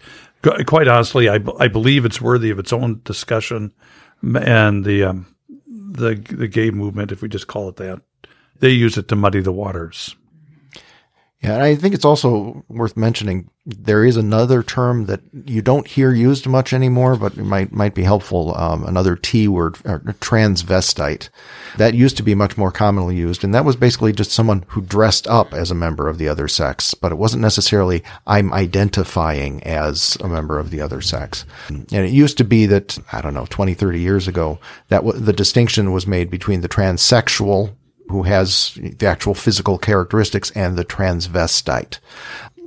quite 0.67 0.89
honestly, 0.89 1.29
I, 1.29 1.39
I 1.59 1.69
believe 1.69 2.05
it's 2.05 2.21
worthy 2.21 2.51
of 2.51 2.59
its 2.59 2.73
own 2.73 3.01
discussion 3.05 3.73
and 4.23 4.85
the, 4.85 5.05
um, 5.05 5.35
the, 5.67 6.15
the 6.15 6.49
gay 6.49 6.71
movement, 6.71 7.13
if 7.13 7.23
we 7.23 7.29
just 7.29 7.47
call 7.47 7.69
it 7.69 7.77
that, 7.77 8.01
they 8.59 8.71
use 8.71 8.99
it 8.99 9.09
to 9.09 9.17
muddy 9.17 9.41
the 9.41 9.53
waters. 9.53 10.15
Yeah, 11.43 11.55
and 11.55 11.63
I 11.63 11.75
think 11.75 11.95
it's 11.95 12.05
also 12.05 12.65
worth 12.69 12.99
mentioning 12.99 13.49
there 13.65 14.05
is 14.05 14.19
another 14.19 14.63
term 14.63 15.07
that 15.07 15.21
you 15.47 15.63
don't 15.63 15.87
hear 15.87 16.13
used 16.13 16.47
much 16.47 16.75
anymore, 16.75 17.17
but 17.17 17.37
it 17.39 17.45
might 17.45 17.73
might 17.73 17.95
be 17.95 18.03
helpful. 18.03 18.55
Um, 18.57 18.85
another 18.85 19.17
T 19.17 19.49
word, 19.49 19.75
transvestite, 19.75 21.31
that 21.79 21.95
used 21.95 22.19
to 22.19 22.23
be 22.23 22.35
much 22.35 22.59
more 22.59 22.71
commonly 22.71 23.17
used, 23.17 23.43
and 23.43 23.55
that 23.55 23.65
was 23.65 23.77
basically 23.77 24.13
just 24.13 24.33
someone 24.33 24.67
who 24.69 24.83
dressed 24.83 25.27
up 25.29 25.55
as 25.55 25.71
a 25.71 25.75
member 25.75 26.09
of 26.09 26.19
the 26.19 26.29
other 26.29 26.47
sex, 26.47 26.93
but 26.93 27.11
it 27.11 27.19
wasn't 27.19 27.43
necessarily 27.43 28.03
I'm 28.27 28.53
identifying 28.53 29.63
as 29.63 30.19
a 30.21 30.29
member 30.29 30.59
of 30.59 30.71
the 30.71 30.83
other 30.83 31.01
sex. 31.01 31.47
And 31.69 32.07
it 32.07 32.13
used 32.13 32.37
to 32.39 32.45
be 32.45 32.67
that 32.67 32.99
I 33.13 33.23
don't 33.23 33.35
know, 33.35 33.47
20, 33.49 33.73
30 33.73 33.99
years 33.99 34.29
ago, 34.29 34.59
that 34.89 35.05
w- 35.05 35.19
the 35.19 35.33
distinction 35.33 35.93
was 35.93 36.07
made 36.07 36.31
between 36.31 36.61
the 36.61 36.69
transsexual 36.69 37.75
who 38.09 38.25
has 38.25 38.79
the 38.81 39.07
actual 39.07 39.35
physical 39.35 39.79
characteristics 39.79 40.51
and 40.53 40.77
the 40.77 40.85
transvestite. 40.85 41.99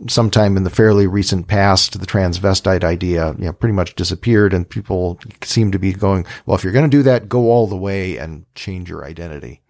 Sometime 0.07 0.57
in 0.57 0.63
the 0.63 0.69
fairly 0.69 1.07
recent 1.07 1.47
past, 1.47 1.99
the 1.99 2.05
transvestite 2.05 2.83
idea, 2.83 3.35
you 3.37 3.45
know, 3.45 3.53
pretty 3.53 3.73
much 3.73 3.95
disappeared 3.95 4.53
and 4.53 4.69
people 4.69 5.19
seem 5.41 5.71
to 5.71 5.79
be 5.79 5.93
going, 5.93 6.25
well, 6.45 6.55
if 6.55 6.63
you're 6.63 6.73
going 6.73 6.89
to 6.89 6.97
do 6.97 7.03
that, 7.03 7.29
go 7.29 7.51
all 7.51 7.67
the 7.67 7.77
way 7.77 8.17
and 8.17 8.45
change 8.55 8.89
your 8.89 9.05
identity. 9.05 9.61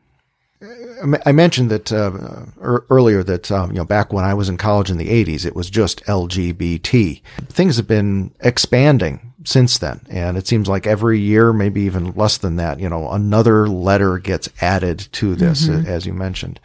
I 1.25 1.34
mentioned 1.34 1.70
that 1.72 1.91
uh, 1.91 2.46
earlier 2.62 3.22
that 3.24 3.51
um, 3.51 3.72
you 3.72 3.77
know 3.77 3.86
back 3.86 4.13
when 4.13 4.24
I 4.24 4.34
was 4.34 4.48
in 4.48 4.58
college 4.58 4.89
in 4.89 4.98
the 4.98 5.10
80s, 5.10 5.46
it 5.46 5.55
was 5.55 5.70
just 5.70 6.03
LGBT. 6.05 7.22
Things 7.50 7.75
have 7.75 7.88
been 7.88 8.34
expanding 8.39 9.32
since 9.43 9.77
then. 9.77 10.01
And 10.09 10.38
it 10.38 10.47
seems 10.47 10.67
like 10.67 10.88
every 10.88 11.19
year, 11.19 11.53
maybe 11.53 11.81
even 11.81 12.13
less 12.13 12.38
than 12.38 12.57
that, 12.57 12.79
you 12.79 12.89
know, 12.89 13.09
another 13.12 13.67
letter 13.67 14.17
gets 14.17 14.50
added 14.62 15.07
to 15.13 15.35
this, 15.35 15.67
mm-hmm. 15.67 15.88
as 15.88 16.05
you 16.05 16.13
mentioned. 16.13 16.59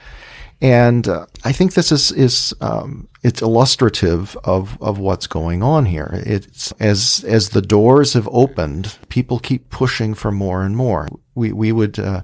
And 0.60 1.06
uh, 1.06 1.26
I 1.44 1.52
think 1.52 1.74
this 1.74 1.92
is 1.92 2.10
is 2.10 2.52
um, 2.60 3.08
it's 3.22 3.42
illustrative 3.42 4.36
of 4.42 4.76
of 4.82 4.98
what's 4.98 5.28
going 5.28 5.62
on 5.62 5.86
here. 5.86 6.10
It's 6.26 6.72
as 6.80 7.24
as 7.28 7.50
the 7.50 7.62
doors 7.62 8.14
have 8.14 8.28
opened, 8.32 8.98
people 9.08 9.38
keep 9.38 9.70
pushing 9.70 10.14
for 10.14 10.32
more 10.32 10.62
and 10.62 10.76
more. 10.76 11.08
We 11.36 11.52
we 11.52 11.70
would 11.70 12.00
uh, 12.00 12.22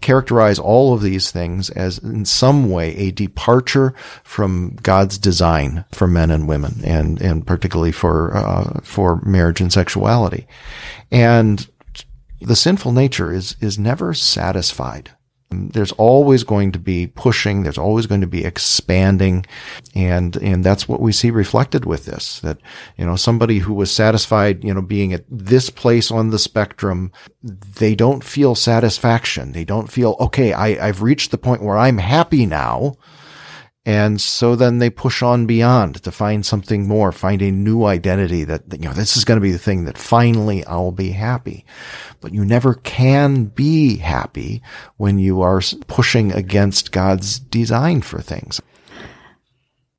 characterize 0.00 0.58
all 0.58 0.94
of 0.94 1.02
these 1.02 1.30
things 1.30 1.68
as 1.70 1.98
in 1.98 2.24
some 2.24 2.70
way 2.70 2.96
a 2.96 3.10
departure 3.10 3.92
from 4.22 4.78
God's 4.82 5.18
design 5.18 5.84
for 5.92 6.06
men 6.06 6.30
and 6.30 6.48
women, 6.48 6.80
and 6.84 7.20
and 7.20 7.46
particularly 7.46 7.92
for 7.92 8.34
uh, 8.34 8.80
for 8.82 9.20
marriage 9.26 9.60
and 9.60 9.70
sexuality. 9.70 10.46
And 11.10 11.68
the 12.40 12.56
sinful 12.56 12.92
nature 12.92 13.30
is 13.30 13.56
is 13.60 13.78
never 13.78 14.14
satisfied 14.14 15.10
there's 15.72 15.92
always 15.92 16.44
going 16.44 16.72
to 16.72 16.78
be 16.78 17.06
pushing. 17.06 17.62
There's 17.62 17.78
always 17.78 18.06
going 18.06 18.20
to 18.20 18.26
be 18.26 18.44
expanding. 18.44 19.46
And, 19.94 20.36
and 20.36 20.64
that's 20.64 20.88
what 20.88 21.00
we 21.00 21.12
see 21.12 21.30
reflected 21.30 21.84
with 21.84 22.04
this, 22.04 22.40
that, 22.40 22.58
you 22.96 23.06
know, 23.06 23.16
somebody 23.16 23.58
who 23.58 23.74
was 23.74 23.92
satisfied, 23.92 24.64
you 24.64 24.72
know, 24.74 24.82
being 24.82 25.12
at 25.12 25.24
this 25.28 25.70
place 25.70 26.10
on 26.10 26.30
the 26.30 26.38
spectrum, 26.38 27.12
they 27.42 27.94
don't 27.94 28.24
feel 28.24 28.54
satisfaction. 28.54 29.52
They 29.52 29.64
don't 29.64 29.90
feel, 29.90 30.16
okay, 30.20 30.52
I, 30.52 30.88
I've 30.88 31.02
reached 31.02 31.30
the 31.30 31.38
point 31.38 31.62
where 31.62 31.78
I'm 31.78 31.98
happy 31.98 32.46
now. 32.46 32.94
And 33.86 34.18
so 34.18 34.56
then 34.56 34.78
they 34.78 34.88
push 34.88 35.22
on 35.22 35.44
beyond 35.44 36.02
to 36.02 36.10
find 36.10 36.46
something 36.46 36.88
more, 36.88 37.12
find 37.12 37.42
a 37.42 37.50
new 37.50 37.84
identity 37.84 38.42
that, 38.44 38.62
you 38.72 38.88
know, 38.88 38.94
this 38.94 39.14
is 39.16 39.26
going 39.26 39.36
to 39.36 39.42
be 39.42 39.52
the 39.52 39.58
thing 39.58 39.84
that 39.84 39.98
finally 39.98 40.64
I'll 40.64 40.90
be 40.90 41.10
happy. 41.10 41.66
But 42.22 42.32
you 42.32 42.46
never 42.46 42.74
can 42.74 43.44
be 43.44 43.98
happy 43.98 44.62
when 44.96 45.18
you 45.18 45.42
are 45.42 45.60
pushing 45.86 46.32
against 46.32 46.92
God's 46.92 47.38
design 47.38 48.00
for 48.00 48.22
things. 48.22 48.60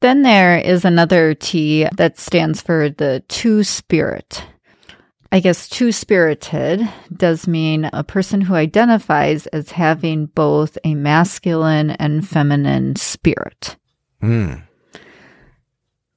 Then 0.01 0.23
there 0.23 0.57
is 0.57 0.83
another 0.83 1.35
T 1.35 1.87
that 1.95 2.17
stands 2.17 2.61
for 2.61 2.89
the 2.89 3.23
two 3.27 3.63
spirit. 3.63 4.43
I 5.35 5.41
guess 5.41 5.67
two 5.67 5.91
spirited 5.91 6.87
does 7.13 7.45
mean 7.45 7.89
a 7.91 8.05
person 8.05 8.39
who 8.39 8.55
identifies 8.55 9.47
as 9.47 9.69
having 9.69 10.27
both 10.27 10.77
a 10.85 10.95
masculine 10.95 11.89
and 11.89 12.25
feminine 12.25 12.95
spirit. 12.95 13.75
Mm. 14.23 14.63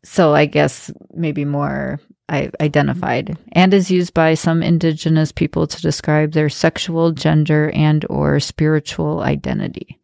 So 0.05 0.37
I 0.37 0.47
guess 0.47 0.93
maybe 1.13 1.45
more 1.45 1.99
I 2.29 2.53
identified 2.61 3.37
and 3.51 3.75
is 3.75 3.91
used 3.91 4.15
by 4.15 4.35
some 4.35 4.63
indigenous 4.63 5.33
people 5.33 5.67
to 5.67 5.83
describe 5.83 6.31
their 6.31 6.49
sexual, 6.49 7.11
gender, 7.11 7.73
and 7.75 8.07
or 8.09 8.39
spiritual 8.39 9.23
identity. 9.23 9.99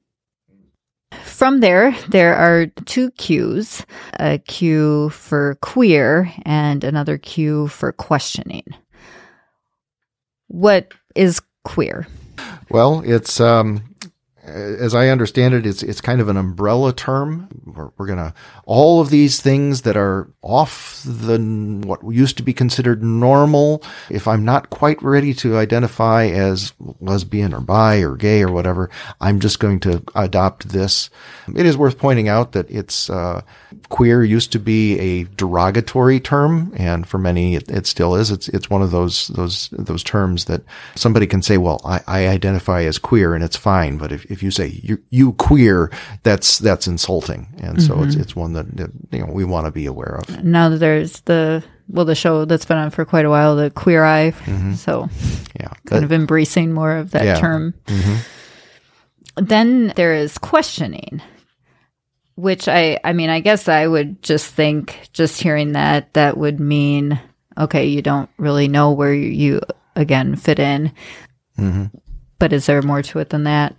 From 1.23 1.61
there, 1.61 1.97
there 2.09 2.35
are 2.35 2.67
two 2.67 3.13
Qs, 3.13 3.85
a 4.19 4.39
Q 4.39 5.11
for 5.11 5.57
queer 5.61 6.33
and 6.45 6.83
another 6.83 7.17
Q 7.17 7.69
for 7.69 7.93
questioning. 7.93 8.65
What 10.49 10.93
is 11.15 11.41
queer? 11.65 12.07
Well, 12.71 13.03
it's 13.05 13.41
um, 13.41 13.94
as 14.47 14.95
I 14.95 15.09
understand 15.09 15.55
it, 15.55 15.67
it's 15.67 15.83
it's 15.83 16.01
kind 16.01 16.21
of 16.21 16.29
an 16.29 16.37
umbrella 16.37 16.93
term. 16.93 17.49
We're, 17.65 17.91
we're 17.97 18.07
gonna 18.07 18.35
all 18.67 19.01
of 19.01 19.11
these 19.11 19.41
things 19.41 19.83
that 19.83 19.97
are 19.97 20.29
off 20.43 21.03
the 21.05 21.39
what 21.85 22.03
used 22.13 22.37
to 22.37 22.43
be 22.43 22.53
considered 22.53 23.03
normal. 23.03 23.83
If 24.11 24.29
I'm 24.29 24.45
not 24.45 24.71
quite 24.71 25.03
ready 25.03 25.35
to 25.35 25.57
identify 25.57 26.27
as 26.27 26.73
lesbian 27.01 27.55
or 27.55 27.61
bi 27.61 27.99
or 27.99 28.17
gay 28.17 28.43
or 28.43 28.53
whatever, 28.53 28.91
I'm 29.21 29.41
just 29.41 29.61
going 29.61 29.81
to 29.81 30.03
adopt 30.15 30.69
this. 30.69 31.11
It 31.55 31.67
is 31.67 31.77
worth 31.77 31.99
pointing 31.99 32.29
out 32.29 32.53
that 32.53 32.71
it's 32.71 33.09
uh, 33.09 33.43
queer 33.89 34.25
used 34.25 34.53
to 34.53 34.59
be 34.59 34.99
a 34.99 35.25
derogatory 35.25 36.21
term, 36.21 36.73
and 36.77 37.07
for 37.07 37.19
many 37.19 37.57
it, 37.57 37.71
it, 37.71 37.87
still 37.87 38.15
is. 38.15 38.31
It's 38.31 38.49
it's 38.49 38.71
one 38.71 38.83
of 38.83 38.91
those 38.91 39.29
those 39.29 39.69
those 39.73 40.03
terms 40.03 40.47
that 40.47 40.63
somebody 40.95 41.27
can 41.27 41.43
say, 41.43 41.59
"Well, 41.59 41.81
I, 41.85 42.01
I 42.07 42.29
identify 42.29 42.83
as 42.83 42.99
queer," 42.99 43.35
and 43.35 43.43
it's 43.43 43.57
fine. 43.57 43.99
But 43.99 44.13
if 44.13 44.34
if 44.35 44.43
you 44.43 44.51
say 44.51 44.79
you 44.83 45.03
you 45.09 45.33
queer, 45.35 45.91
that's 46.23 46.59
that's 46.59 46.87
insulting, 46.87 47.49
and 47.63 47.83
so 47.83 47.95
mm-hmm. 47.95 48.05
it's 48.05 48.17
it's 48.17 48.37
one 48.37 48.53
that, 48.53 48.77
that 48.77 48.91
you 49.11 49.21
know 49.21 49.33
we 49.33 49.45
want 49.45 49.67
to 49.67 49.73
be 49.73 49.87
aware 49.87 50.21
of. 50.21 50.45
Now 50.45 50.69
there's 50.69 51.21
the 51.23 51.65
well 51.89 52.05
the 52.05 52.15
show 52.15 52.45
that's 52.45 52.67
been 52.67 52.77
on 52.77 52.91
for 52.91 53.07
quite 53.07 53.25
a 53.25 53.31
while, 53.31 53.57
the 53.57 53.71
Queer 53.71 54.05
Eye. 54.05 54.33
Mm-hmm. 54.33 54.75
So 54.75 55.09
yeah, 55.59 55.69
kind 55.87 56.03
that, 56.03 56.05
of 56.05 56.13
embracing 56.13 56.75
more 56.75 56.97
of 56.97 57.13
that 57.13 57.25
yeah. 57.25 57.41
term. 57.41 57.73
Mm-hmm. 57.87 59.45
Then 59.47 59.93
there 59.97 60.15
is 60.15 60.37
questioning 60.37 61.23
which 62.37 62.69
I 62.69 62.99
I 63.05 63.13
mean 63.13 63.31
I 63.31 63.41
guess 63.41 63.69
I 63.69 63.87
would 63.87 64.23
just 64.23 64.53
think 64.53 65.09
just 65.13 65.41
hearing 65.41 65.73
that 65.73 66.13
that 66.15 66.37
would 66.37 66.61
mean 66.61 67.21
okay 67.57 67.87
you 67.87 68.03
don't 68.03 68.31
really 68.39 68.69
know 68.69 68.93
where 68.93 69.15
you, 69.15 69.29
you 69.29 69.61
again 69.97 70.37
fit 70.37 70.59
in. 70.59 70.93
Mm-hmm. 71.59 71.97
But 72.39 72.53
is 72.53 72.67
there 72.67 72.83
more 72.83 73.03
to 73.03 73.21
it 73.21 73.31
than 73.31 73.45
that? 73.45 73.77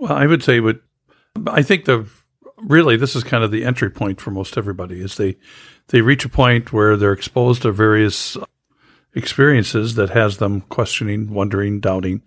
Well, 0.00 0.12
I 0.12 0.26
would 0.26 0.42
say, 0.42 0.60
but 0.60 0.80
I 1.46 1.62
think 1.62 1.84
the 1.84 2.08
really 2.56 2.96
this 2.96 3.14
is 3.14 3.22
kind 3.22 3.44
of 3.44 3.50
the 3.50 3.64
entry 3.64 3.90
point 3.90 4.20
for 4.20 4.30
most 4.30 4.58
everybody 4.58 5.00
is 5.00 5.16
they 5.16 5.36
they 5.88 6.00
reach 6.00 6.24
a 6.24 6.28
point 6.28 6.72
where 6.72 6.96
they're 6.96 7.12
exposed 7.12 7.62
to 7.62 7.72
various 7.72 8.36
experiences 9.14 9.94
that 9.96 10.10
has 10.10 10.38
them 10.38 10.62
questioning, 10.62 11.32
wondering, 11.32 11.80
doubting, 11.80 12.22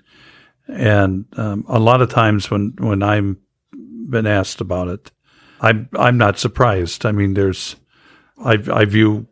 and 0.67 1.25
um, 1.33 1.65
a 1.67 1.79
lot 1.79 2.01
of 2.01 2.09
times 2.09 2.51
when 2.51 2.75
when 2.77 3.01
I'm 3.01 3.39
been 3.71 4.27
asked 4.27 4.61
about 4.61 4.87
it, 4.87 5.11
I'm 5.59 5.89
I'm 5.97 6.17
not 6.17 6.37
surprised. 6.37 7.07
I 7.07 7.11
mean, 7.11 7.33
there's 7.33 7.75
I, 8.37 8.59
I 8.71 8.85
view 8.85 9.27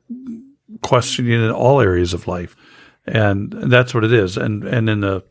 questioning 0.82 1.34
in 1.34 1.52
all 1.52 1.80
areas 1.80 2.14
of 2.16 2.28
life, 2.28 2.56
and 3.06 3.52
that's 3.52 3.94
what 3.94 4.04
it 4.04 4.14
is. 4.14 4.36
And 4.36 4.64
and 4.64 4.90
in 4.90 5.02
the, 5.02 5.24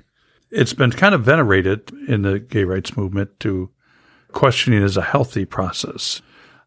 it's 0.51 0.75
been 0.75 0.91
kind 0.91 1.15
of 1.15 1.23
venerated 1.23 1.93
in 2.09 2.23
the 2.23 2.39
gay 2.39 2.65
rights 2.65 2.97
movement 2.97 3.39
to 3.41 3.71
questioning 4.33 4.83
is 4.83 4.97
a 4.97 5.03
healthy 5.03 5.45
process. 5.45 6.23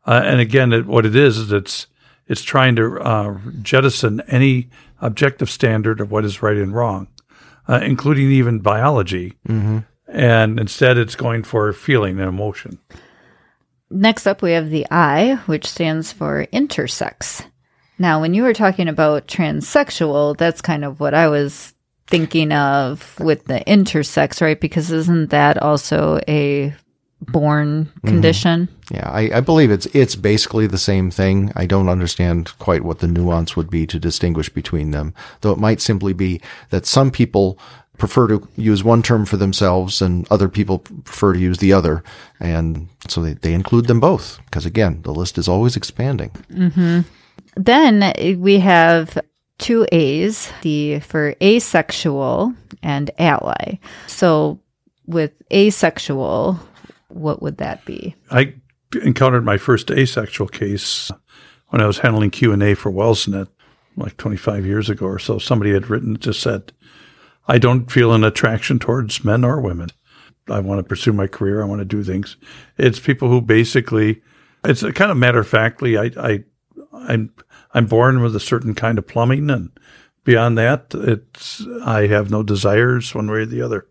Uh, 0.06 0.22
and 0.24 0.40
again, 0.40 0.74
it, 0.74 0.86
what 0.86 1.06
it 1.06 1.16
is 1.16 1.38
is 1.38 1.52
it's 1.52 1.88
it's 2.28 2.42
trying 2.42 2.76
to 2.76 3.00
uh, 3.00 3.38
jettison 3.62 4.22
any 4.28 4.70
objective 5.02 5.50
standard 5.50 6.00
of 6.00 6.12
what 6.12 6.24
is 6.24 6.42
right 6.42 6.58
and 6.58 6.74
wrong, 6.74 7.08
uh, 7.68 7.82
including 7.84 8.32
even 8.32 8.60
biology. 8.60 9.34
Mm-hmm. 9.48 9.80
And 10.08 10.60
instead, 10.60 10.98
it's 10.98 11.16
going 11.16 11.44
for 11.44 11.74
feeling 11.74 12.20
and 12.20 12.30
emotion. 12.30 12.80
Next 13.90 14.26
up, 14.26 14.42
we 14.42 14.52
have 14.52 14.70
the 14.70 14.88
I, 14.90 15.36
which 15.46 15.66
stands 15.66 16.14
for 16.14 16.46
intersex. 16.54 17.46
Now, 18.00 18.22
when 18.22 18.34
you 18.34 18.44
were 18.44 18.54
talking 18.54 18.88
about 18.88 19.28
transsexual, 19.28 20.38
that's 20.38 20.62
kind 20.62 20.84
of 20.84 21.00
what 21.00 21.14
I 21.14 21.28
was 21.28 21.73
thinking 22.08 22.52
of 22.52 23.18
with 23.20 23.46
the 23.46 23.64
intersex, 23.66 24.42
right? 24.42 24.60
Because 24.60 24.92
isn't 24.92 25.30
that 25.30 25.58
also 25.58 26.20
a 26.28 26.74
born 27.22 27.86
mm-hmm. 27.86 28.08
condition? 28.08 28.68
Mm-hmm. 28.68 28.96
Yeah, 28.96 29.10
I, 29.10 29.38
I, 29.38 29.40
believe 29.40 29.72
it's 29.72 29.86
it's 29.88 30.16
basically 30.16 30.68
the 30.68 30.78
same 30.78 31.10
thing. 31.10 31.52
I 31.56 31.66
don't 31.66 31.90
understand 31.90 32.58
quite 32.60 32.84
what 32.84 33.00
the 33.00 33.08
nuance 33.08 33.56
would 33.56 33.70
be 33.70 33.88
to 33.88 34.00
distinguish 34.00 34.50
between 34.50 34.92
them, 34.92 35.14
though 35.42 35.52
it 35.52 35.60
might 35.60 35.82
simply 35.82 36.14
be 36.14 36.42
that 36.70 36.86
some 36.86 37.12
people 37.12 37.58
prefer 37.98 38.28
to 38.28 38.48
use 38.56 38.84
one 38.84 39.04
term 39.04 39.26
for 39.26 39.38
themselves 39.38 40.02
and 40.02 40.28
other 40.32 40.50
people 40.50 40.80
prefer 40.80 41.34
to 41.34 41.40
use 41.40 41.60
the 41.60 41.74
other. 41.74 42.04
And 42.40 42.90
so 43.08 43.22
they, 43.22 43.34
they 43.34 43.54
include 43.54 43.88
them 43.88 44.00
both 44.00 44.40
because 44.46 44.66
again, 44.66 45.02
the 45.04 45.14
list 45.14 45.38
is 45.38 45.48
always 45.48 45.76
expanding. 45.78 46.32
Mm-hmm. 46.52 47.02
Then 47.56 48.14
we 48.40 48.60
have 48.60 49.18
two 49.64 49.88
A's, 49.94 50.52
the 50.62 51.00
for 51.00 51.36
asexual 51.42 52.54
and 52.84 53.10
ally. 53.18 53.80
So 54.08 54.60
with 55.08 55.32
asexual, 55.52 56.60
what 57.08 57.42
would 57.42 57.58
that 57.58 57.84
be? 57.86 58.14
I 58.30 58.56
encountered 59.02 59.46
my 59.46 59.58
first 59.58 59.90
asexual 59.90 60.50
case 60.50 61.12
when 61.70 61.82
I 61.82 61.88
was 61.88 62.00
handling 62.00 62.30
Q&A 62.30 62.76
for 62.76 62.92
WELSNET 62.92 63.48
like 63.96 64.18
25 64.18 64.66
years 64.66 64.90
ago 64.90 65.06
or 65.06 65.18
so. 65.18 65.40
Somebody 65.40 65.72
had 65.72 65.90
written, 65.90 66.20
just 66.20 66.42
said, 66.42 66.74
I 67.48 67.58
don't 67.58 67.90
feel 67.90 68.12
an 68.12 68.26
attraction 68.26 68.80
towards 68.80 69.24
men 69.24 69.46
or 69.46 69.62
women. 69.62 69.90
I 70.50 70.60
want 70.60 70.80
to 70.80 70.84
pursue 70.84 71.14
my 71.14 71.28
career. 71.28 71.62
I 71.62 71.66
want 71.66 71.80
to 71.80 71.86
do 71.86 72.04
things. 72.04 72.36
It's 72.78 73.00
people 73.00 73.30
who 73.30 73.40
basically, 73.40 74.22
it's 74.66 74.82
kind 74.82 75.10
of 75.10 75.16
matter 75.16 75.40
of 75.40 75.48
factly, 75.48 75.98
I, 75.98 76.12
I, 76.18 76.44
I'm, 76.94 77.34
I'm 77.74 77.88
born 77.88 78.22
with 78.22 78.36
a 78.36 78.40
certain 78.40 78.76
kind 78.76 78.98
of 78.98 79.08
plumbing 79.08 79.50
and 79.50 79.72
beyond 80.24 80.58
that, 80.58 80.88
it's, 80.94 81.66
I 81.84 82.08
have 82.08 82.32
no 82.32 82.44
desires 82.44 83.14
one 83.14 83.30
way 83.30 83.40
or 83.40 83.46
the 83.46 83.62
other. 83.62 83.88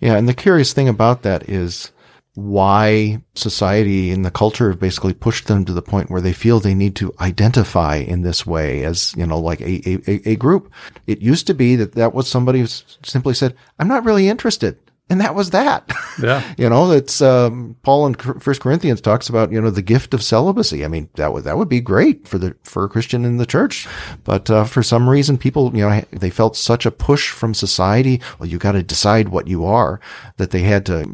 Yeah. 0.00 0.16
And 0.16 0.28
the 0.28 0.34
curious 0.34 0.72
thing 0.72 0.88
about 0.88 1.22
that 1.22 1.48
is, 1.48 1.92
why 2.34 3.22
society 3.34 4.10
and 4.10 4.24
the 4.24 4.30
culture 4.30 4.70
have 4.70 4.80
basically 4.80 5.12
pushed 5.12 5.48
them 5.48 5.66
to 5.66 5.72
the 5.74 5.82
point 5.82 6.10
where 6.10 6.22
they 6.22 6.32
feel 6.32 6.60
they 6.60 6.74
need 6.74 6.96
to 6.96 7.12
identify 7.20 7.96
in 7.96 8.22
this 8.22 8.46
way 8.46 8.84
as, 8.84 9.14
you 9.18 9.26
know, 9.26 9.38
like 9.38 9.60
a, 9.60 10.00
a, 10.08 10.30
a 10.30 10.36
group. 10.36 10.72
It 11.06 11.20
used 11.20 11.46
to 11.48 11.54
be 11.54 11.76
that 11.76 11.92
that 11.92 12.14
was 12.14 12.28
somebody 12.28 12.60
who 12.60 12.66
simply 12.66 13.34
said, 13.34 13.54
I'm 13.78 13.88
not 13.88 14.04
really 14.04 14.28
interested 14.28 14.78
and 15.10 15.20
that 15.20 15.34
was 15.34 15.50
that. 15.50 15.90
Yeah. 16.22 16.42
you 16.58 16.68
know, 16.68 16.90
it's, 16.90 17.20
um, 17.20 17.76
Paul 17.82 18.06
in 18.06 18.14
First 18.14 18.60
Corinthians 18.60 19.00
talks 19.00 19.28
about, 19.28 19.52
you 19.52 19.60
know, 19.60 19.70
the 19.70 19.82
gift 19.82 20.14
of 20.14 20.22
celibacy. 20.22 20.84
I 20.84 20.88
mean, 20.88 21.10
that 21.16 21.32
would, 21.32 21.44
that 21.44 21.58
would 21.58 21.68
be 21.68 21.80
great 21.80 22.26
for 22.26 22.38
the, 22.38 22.56
for 22.62 22.84
a 22.84 22.88
Christian 22.88 23.24
in 23.24 23.36
the 23.36 23.44
church. 23.44 23.86
But, 24.24 24.48
uh, 24.48 24.64
for 24.64 24.82
some 24.82 25.10
reason, 25.10 25.36
people, 25.36 25.76
you 25.76 25.86
know, 25.86 26.02
they 26.12 26.30
felt 26.30 26.56
such 26.56 26.86
a 26.86 26.90
push 26.90 27.28
from 27.28 27.52
society. 27.52 28.20
Well, 28.38 28.48
you 28.48 28.58
got 28.58 28.72
to 28.72 28.82
decide 28.82 29.28
what 29.28 29.48
you 29.48 29.66
are 29.66 30.00
that 30.38 30.50
they 30.50 30.62
had 30.62 30.86
to 30.86 31.06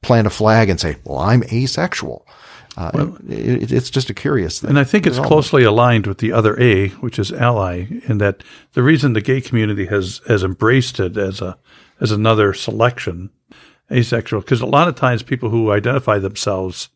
plant 0.00 0.26
a 0.26 0.30
flag 0.30 0.70
and 0.70 0.80
say, 0.80 0.96
well, 1.04 1.18
I'm 1.18 1.42
asexual. 1.52 2.26
Uh, 2.78 2.90
well, 2.94 3.18
it, 3.28 3.72
it's 3.72 3.90
just 3.90 4.08
a 4.08 4.14
curious 4.14 4.60
thing. 4.60 4.70
And 4.70 4.78
I 4.78 4.84
think 4.84 5.06
it's 5.06 5.18
closely 5.18 5.64
aligned 5.64 6.06
with 6.06 6.18
the 6.18 6.32
other 6.32 6.58
A, 6.60 6.88
which 6.88 7.18
is 7.18 7.32
ally, 7.32 7.86
in 8.06 8.18
that 8.18 8.44
the 8.72 8.82
reason 8.84 9.12
the 9.12 9.20
gay 9.20 9.40
community 9.40 9.86
has, 9.86 10.20
has 10.28 10.44
embraced 10.44 11.00
it 11.00 11.16
as 11.16 11.42
a, 11.42 11.58
as 12.00 12.10
another 12.10 12.52
selection, 12.52 13.30
asexual, 13.90 14.40
because 14.40 14.60
a 14.60 14.66
lot 14.66 14.88
of 14.88 14.94
times 14.94 15.22
people 15.22 15.50
who 15.50 15.72
identify 15.72 16.18
themselves 16.18 16.88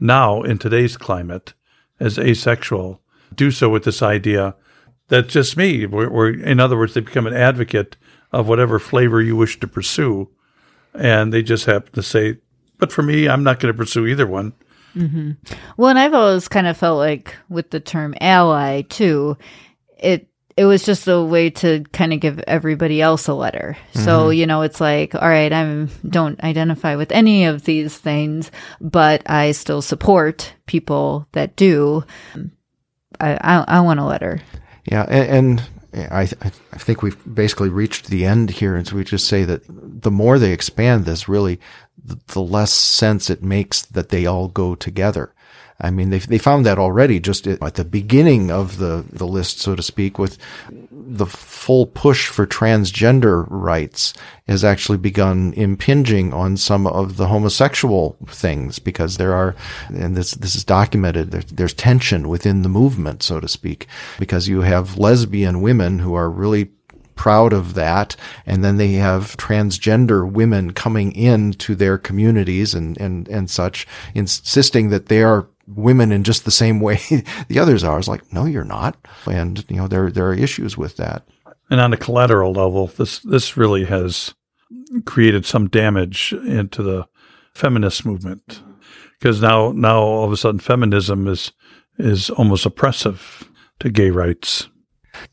now 0.00 0.42
in 0.42 0.58
today's 0.58 0.96
climate 0.96 1.54
as 2.00 2.18
asexual 2.18 3.00
do 3.34 3.50
so 3.50 3.68
with 3.68 3.84
this 3.84 4.02
idea 4.02 4.54
that's 5.08 5.32
just 5.32 5.56
me. 5.56 5.86
We're, 5.86 6.10
we're, 6.10 6.30
in 6.30 6.60
other 6.60 6.76
words, 6.76 6.94
they 6.94 7.00
become 7.00 7.26
an 7.26 7.34
advocate 7.34 7.96
of 8.30 8.46
whatever 8.46 8.78
flavor 8.78 9.20
you 9.20 9.36
wish 9.36 9.58
to 9.60 9.66
pursue. 9.66 10.28
And 10.94 11.32
they 11.32 11.42
just 11.42 11.64
happen 11.64 11.92
to 11.94 12.02
say, 12.02 12.38
but 12.78 12.92
for 12.92 13.02
me, 13.02 13.28
I'm 13.28 13.42
not 13.42 13.58
going 13.58 13.72
to 13.72 13.76
pursue 13.76 14.06
either 14.06 14.26
one. 14.26 14.52
Mm-hmm. 14.94 15.32
Well, 15.76 15.90
and 15.90 15.98
I've 15.98 16.14
always 16.14 16.48
kind 16.48 16.66
of 16.66 16.76
felt 16.76 16.98
like 16.98 17.34
with 17.48 17.70
the 17.70 17.80
term 17.80 18.14
ally 18.20 18.82
too, 18.82 19.36
it 19.98 20.28
it 20.58 20.64
was 20.64 20.82
just 20.82 21.06
a 21.06 21.22
way 21.22 21.50
to 21.50 21.84
kind 21.92 22.12
of 22.12 22.18
give 22.18 22.40
everybody 22.40 23.00
else 23.00 23.28
a 23.28 23.32
letter. 23.32 23.76
Mm-hmm. 23.92 24.04
So, 24.04 24.30
you 24.30 24.44
know, 24.44 24.62
it's 24.62 24.80
like, 24.80 25.14
all 25.14 25.28
right, 25.28 25.52
I 25.52 25.86
don't 26.08 26.42
identify 26.42 26.96
with 26.96 27.12
any 27.12 27.44
of 27.44 27.64
these 27.64 27.96
things, 27.96 28.50
but 28.80 29.22
I 29.30 29.52
still 29.52 29.82
support 29.82 30.52
people 30.66 31.28
that 31.30 31.54
do. 31.54 32.02
I, 33.20 33.34
I, 33.40 33.64
I 33.68 33.80
want 33.82 34.00
a 34.00 34.04
letter. 34.04 34.40
Yeah. 34.84 35.04
And, 35.08 35.62
and 35.94 36.10
I, 36.10 36.22
I 36.72 36.78
think 36.78 37.02
we've 37.02 37.34
basically 37.34 37.68
reached 37.68 38.08
the 38.08 38.24
end 38.24 38.50
here. 38.50 38.74
And 38.74 38.84
so 38.84 38.96
we 38.96 39.04
just 39.04 39.28
say 39.28 39.44
that 39.44 39.62
the 39.68 40.10
more 40.10 40.40
they 40.40 40.52
expand 40.52 41.04
this, 41.04 41.28
really, 41.28 41.60
the 42.04 42.42
less 42.42 42.72
sense 42.72 43.30
it 43.30 43.44
makes 43.44 43.82
that 43.82 44.08
they 44.08 44.26
all 44.26 44.48
go 44.48 44.74
together. 44.74 45.32
I 45.80 45.90
mean, 45.90 46.10
they 46.10 46.18
they 46.18 46.38
found 46.38 46.66
that 46.66 46.78
already 46.78 47.20
just 47.20 47.46
at 47.46 47.74
the 47.74 47.84
beginning 47.84 48.50
of 48.50 48.78
the 48.78 49.04
the 49.12 49.26
list, 49.26 49.60
so 49.60 49.76
to 49.76 49.82
speak, 49.82 50.18
with 50.18 50.36
the 50.90 51.26
full 51.26 51.86
push 51.86 52.26
for 52.26 52.46
transgender 52.46 53.46
rights 53.48 54.12
has 54.48 54.64
actually 54.64 54.98
begun 54.98 55.52
impinging 55.54 56.32
on 56.32 56.56
some 56.56 56.86
of 56.86 57.16
the 57.16 57.28
homosexual 57.28 58.16
things 58.26 58.80
because 58.80 59.18
there 59.18 59.34
are, 59.34 59.54
and 59.88 60.16
this 60.16 60.32
this 60.32 60.56
is 60.56 60.64
documented. 60.64 61.30
There's, 61.30 61.44
there's 61.44 61.74
tension 61.74 62.28
within 62.28 62.62
the 62.62 62.68
movement, 62.68 63.22
so 63.22 63.38
to 63.38 63.46
speak, 63.46 63.86
because 64.18 64.48
you 64.48 64.62
have 64.62 64.98
lesbian 64.98 65.60
women 65.60 66.00
who 66.00 66.14
are 66.14 66.28
really 66.28 66.70
proud 67.18 67.52
of 67.52 67.74
that. 67.74 68.16
And 68.46 68.64
then 68.64 68.78
they 68.78 68.92
have 68.92 69.36
transgender 69.36 70.30
women 70.30 70.72
coming 70.72 71.12
into 71.12 71.74
their 71.74 71.98
communities 71.98 72.74
and, 72.74 72.98
and, 72.98 73.28
and 73.28 73.50
such, 73.50 73.86
insisting 74.14 74.88
that 74.88 75.06
they 75.06 75.22
are 75.22 75.48
women 75.66 76.12
in 76.12 76.24
just 76.24 76.46
the 76.46 76.50
same 76.50 76.80
way 76.80 77.00
the 77.48 77.58
others 77.58 77.84
are. 77.84 77.98
It's 77.98 78.08
like, 78.08 78.32
no, 78.32 78.46
you're 78.46 78.64
not. 78.64 78.96
And, 79.26 79.62
you 79.68 79.76
know, 79.76 79.88
there, 79.88 80.10
there 80.10 80.28
are 80.28 80.34
issues 80.34 80.78
with 80.78 80.96
that. 80.96 81.28
And 81.68 81.80
on 81.80 81.92
a 81.92 81.98
collateral 81.98 82.52
level, 82.52 82.86
this, 82.86 83.18
this 83.18 83.56
really 83.56 83.84
has 83.84 84.34
created 85.04 85.44
some 85.44 85.68
damage 85.68 86.32
into 86.32 86.82
the 86.82 87.06
feminist 87.52 88.06
movement 88.06 88.62
because 89.18 89.42
now, 89.42 89.72
now 89.72 89.98
all 89.98 90.24
of 90.24 90.32
a 90.32 90.36
sudden 90.36 90.60
feminism 90.60 91.26
is, 91.26 91.52
is 91.98 92.30
almost 92.30 92.64
oppressive 92.64 93.50
to 93.80 93.90
gay 93.90 94.10
rights. 94.10 94.68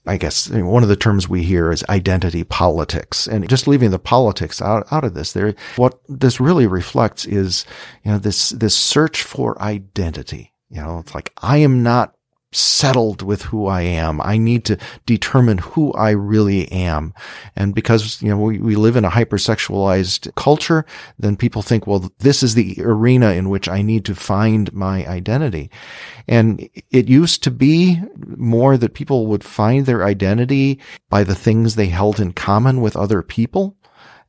I 0.06 0.18
guess 0.18 0.50
one 0.50 0.84
of 0.84 0.90
the 0.90 0.96
terms 0.96 1.28
we 1.28 1.44
hear 1.44 1.72
is 1.72 1.84
identity 1.90 2.44
politics. 2.44 3.28
And 3.28 3.48
just 3.50 3.68
leaving 3.68 3.92
the 3.92 4.00
politics 4.00 4.62
out, 4.62 4.88
out 4.92 5.04
of 5.04 5.14
this, 5.14 5.34
there, 5.34 5.56
what 5.76 6.00
this 6.08 6.40
really 6.40 6.68
reflects 6.68 7.26
is, 7.26 7.66
you 8.04 8.12
know, 8.12 8.18
this, 8.18 8.50
this 8.50 8.76
search 8.76 9.24
for 9.24 9.62
identity. 9.62 10.54
You 10.70 10.82
know, 10.82 11.00
it's 11.00 11.14
like, 11.14 11.32
I 11.38 11.58
am 11.58 11.84
not 11.84 12.15
settled 12.56 13.22
with 13.22 13.44
who 13.44 13.68
I 13.68 13.82
am. 13.82 14.22
I 14.22 14.38
need 14.38 14.66
to 14.66 14.78
determine 15.06 15.58
who 15.60 15.92
I 15.94 16.12
really 16.12 16.72
am. 16.72 17.14
And 17.56 17.76
because, 17.76 18.22
you 18.22 18.30
know, 18.30 18.38
we, 18.38 18.60
we 18.60 18.76
live 18.76 18.96
in 18.96 19.06
a 19.06 19.10
hypersexualized 19.10 20.34
culture, 20.36 20.86
then 21.20 21.36
people 21.36 21.62
think, 21.62 21.86
well, 21.86 22.12
this 22.20 22.44
is 22.44 22.56
the 22.56 22.78
arena 22.80 23.32
in 23.32 23.50
which 23.50 23.68
I 23.68 23.82
need 23.82 24.06
to 24.06 24.16
find 24.16 24.72
my 24.74 25.06
identity. 25.08 25.70
And 26.28 26.70
it 26.92 27.08
used 27.08 27.44
to 27.44 27.52
be 27.52 28.02
more 28.16 28.78
that 28.78 28.94
people 28.94 29.28
would 29.28 29.44
find 29.44 29.86
their 29.86 30.04
identity 30.04 30.80
by 31.10 31.24
the 31.24 31.36
things 31.36 31.76
they 31.76 31.88
held 31.88 32.20
in 32.20 32.34
common 32.34 32.82
with 32.82 32.96
other 32.96 33.22
people. 33.22 33.78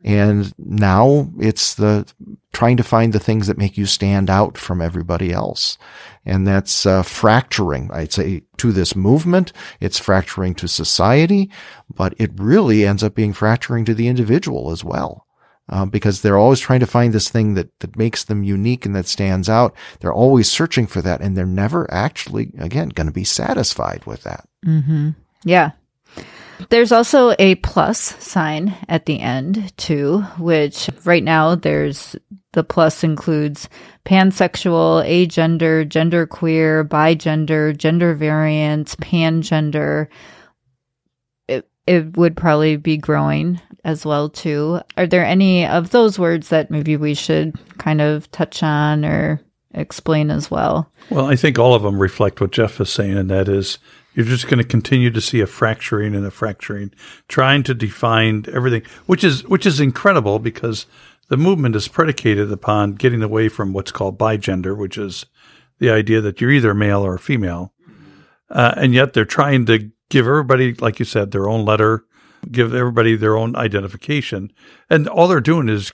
And 0.05 0.55
now 0.59 1.31
it's 1.41 1.75
the 1.75 2.07
trying 2.53 2.77
to 2.77 2.85
find 2.85 3.13
the 3.13 3.19
things 3.19 3.47
that 3.49 3.59
make 3.59 3.77
you 3.77 3.87
stand 3.87 4.31
out 4.31 4.57
from 4.57 4.81
everybody 4.81 5.33
else. 5.33 5.79
And 6.25 6.47
that's 6.47 6.87
uh, 6.87 7.03
fracturing, 7.03 7.91
I'd 7.93 8.13
say, 8.13 8.43
to 8.59 8.73
this 8.73 8.95
movement. 8.97 9.53
It's 9.81 9.99
fracturing 9.99 10.55
to 10.57 10.69
society, 10.69 11.51
but 11.95 12.15
it 12.19 12.31
really 12.37 12.87
ends 12.87 13.03
up 13.03 13.15
being 13.15 13.33
fracturing 13.33 13.85
to 13.87 13.95
the 13.95 14.09
individual 14.09 14.71
as 14.71 14.85
well. 14.85 15.27
uh, 15.69 15.85
because 15.85 16.23
they're 16.23 16.39
always 16.39 16.61
trying 16.61 16.81
to 16.81 16.87
find 16.87 17.13
this 17.13 17.29
thing 17.29 17.55
that, 17.55 17.77
that 17.81 17.97
makes 17.97 18.25
them 18.25 18.45
unique 18.45 18.87
and 18.87 18.95
that 18.95 19.07
stands 19.07 19.49
out. 19.49 19.75
They're 20.01 20.13
always 20.13 20.51
searching 20.51 20.87
for 20.87 21.03
that 21.03 21.21
and 21.21 21.37
they're 21.37 21.47
never 21.47 21.91
actually, 21.93 22.53
again, 22.59 22.91
going 22.91 23.09
to 23.09 23.13
be 23.13 23.25
satisfied 23.25 24.05
with 24.07 24.23
that. 24.23 24.49
Mm-hmm. 24.65 25.11
Yeah. 25.45 25.73
There's 26.71 26.93
also 26.93 27.35
a 27.39 27.57
plus 27.57 27.99
sign 28.23 28.77
at 28.89 29.07
the 29.07 29.21
end 29.21 29.77
too, 29.77 30.21
which 30.39 30.91
right 31.05 31.23
now 31.23 31.55
there's 31.55 32.17
the 32.53 32.65
plus 32.65 33.05
includes 33.05 33.69
pansexual, 34.05 35.05
agender, 35.07 35.87
genderqueer, 35.87 36.89
bigender, 36.89 37.77
gender 37.77 38.15
variant, 38.15 38.89
pangender. 38.99 40.09
It, 41.49 41.69
it 41.87 42.17
would 42.17 42.37
probably 42.37 42.77
be 42.77 42.97
growing 42.97 43.61
as 43.85 44.05
well 44.05 44.29
too. 44.29 44.81
Are 44.97 45.07
there 45.07 45.25
any 45.25 45.67
of 45.67 45.91
those 45.91 46.19
words 46.19 46.49
that 46.49 46.71
maybe 46.71 46.97
we 46.97 47.15
should 47.15 47.55
kind 47.79 48.01
of 48.01 48.31
touch 48.31 48.63
on 48.63 49.05
or 49.05 49.41
explain 49.73 50.31
as 50.31 50.51
well? 50.51 50.91
Well, 51.11 51.27
I 51.27 51.37
think 51.37 51.59
all 51.59 51.75
of 51.75 51.83
them 51.83 52.01
reflect 52.01 52.41
what 52.41 52.53
Jeff 52.53 52.81
is 52.81 52.91
saying, 52.91 53.17
and 53.17 53.31
that 53.31 53.49
is 53.49 53.79
you're 54.17 54.27
just 54.27 54.49
going 54.49 54.59
to 54.59 54.65
continue 54.65 55.11
to 55.11 55.21
see 55.21 55.41
a 55.41 55.47
fracturing 55.47 56.15
and 56.15 56.25
a 56.27 56.31
fracturing, 56.31 56.91
trying 57.29 57.63
to 57.65 57.75
define 57.75 58.47
everything, 58.53 58.83
which 59.07 59.23
is 59.23 59.45
which 59.45 59.67
is 59.67 59.79
incredible 59.79 60.39
because 60.39 60.87
the 61.29 61.37
movement 61.37 61.77
is 61.77 61.87
predicated 61.87 62.51
upon 62.51 62.95
getting 62.95 63.23
away 63.23 63.49
from 63.49 63.73
what's 63.73 63.93
called 63.93 64.19
bigender, 64.19 64.77
which 64.77 64.97
is 64.97 65.27
the 65.79 65.91
idea 65.91 66.21
that 66.23 66.41
you're 66.41 66.51
either 66.51 66.75
male 66.75 67.05
or 67.05 67.19
female, 67.19 67.73
uh, 68.51 68.75
and 68.77 68.95
yet 68.95 69.13
they're 69.13 69.25
trying 69.25 69.67
to 69.67 69.91
give 70.09 70.27
everybody, 70.27 70.73
like 70.75 70.99
you 70.99 71.05
said, 71.05 71.31
their 71.31 71.49
own 71.49 71.65
letter 71.65 72.07
give 72.51 72.75
everybody 72.75 73.17
their 73.17 73.37
own 73.37 73.57
identification. 73.57 74.53
And 74.89 75.09
all 75.09 75.29
they're 75.29 75.41
doing 75.41 75.69
is 75.69 75.93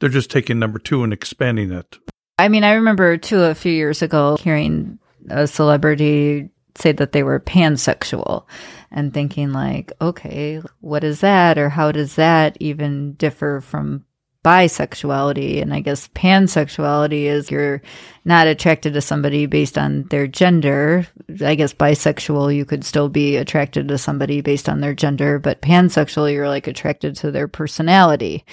they're 0.00 0.08
just 0.08 0.30
taking 0.30 0.58
number 0.58 0.78
two 0.78 1.02
and 1.02 1.12
expanding 1.12 1.72
it. 1.72 1.98
I 2.38 2.48
mean, 2.48 2.64
I 2.64 2.74
remember 2.74 3.16
too 3.16 3.42
a 3.42 3.54
few 3.54 3.72
years 3.72 4.02
ago 4.02 4.36
hearing 4.36 4.98
a 5.28 5.46
celebrity 5.46 6.50
say 6.78 6.92
that 6.92 7.12
they 7.12 7.22
were 7.22 7.40
pansexual 7.40 8.44
and 8.90 9.12
thinking 9.12 9.52
like, 9.52 9.92
okay, 10.00 10.62
what 10.80 11.04
is 11.04 11.20
that? 11.20 11.58
Or 11.58 11.68
how 11.68 11.92
does 11.92 12.14
that 12.16 12.56
even 12.60 13.14
differ 13.14 13.60
from 13.60 14.04
bisexuality 14.44 15.60
and 15.60 15.74
I 15.74 15.80
guess 15.80 16.08
pansexuality 16.08 17.24
is 17.24 17.50
you're 17.50 17.82
not 18.24 18.46
attracted 18.46 18.94
to 18.94 19.00
somebody 19.00 19.46
based 19.46 19.76
on 19.76 20.04
their 20.04 20.26
gender. 20.26 21.06
I 21.44 21.54
guess 21.54 21.74
bisexual 21.74 22.54
you 22.54 22.64
could 22.64 22.84
still 22.84 23.08
be 23.08 23.36
attracted 23.36 23.88
to 23.88 23.98
somebody 23.98 24.40
based 24.40 24.68
on 24.68 24.80
their 24.80 24.94
gender, 24.94 25.38
but 25.38 25.60
pansexual 25.60 26.32
you're 26.32 26.48
like 26.48 26.66
attracted 26.66 27.16
to 27.16 27.30
their 27.30 27.48
personality. 27.48 28.44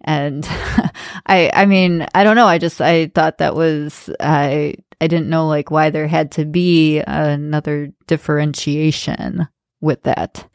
And 0.00 0.46
I 1.26 1.50
I 1.52 1.66
mean, 1.66 2.06
I 2.14 2.24
don't 2.24 2.36
know, 2.36 2.46
I 2.46 2.58
just 2.58 2.80
I 2.80 3.08
thought 3.08 3.38
that 3.38 3.54
was 3.54 4.08
I 4.20 4.76
I 5.02 5.08
didn't 5.08 5.28
know 5.28 5.48
like 5.48 5.72
why 5.72 5.90
there 5.90 6.06
had 6.06 6.30
to 6.32 6.44
be 6.44 7.00
another 7.00 7.92
differentiation 8.06 9.48
with 9.80 10.04
that. 10.04 10.48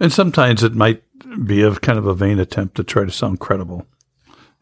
And 0.00 0.12
sometimes 0.12 0.64
it 0.64 0.74
might 0.74 1.04
be 1.46 1.62
a 1.62 1.76
kind 1.76 1.96
of 1.96 2.06
a 2.08 2.14
vain 2.14 2.40
attempt 2.40 2.74
to 2.74 2.82
try 2.82 3.04
to 3.04 3.12
sound 3.12 3.38
credible. 3.38 3.86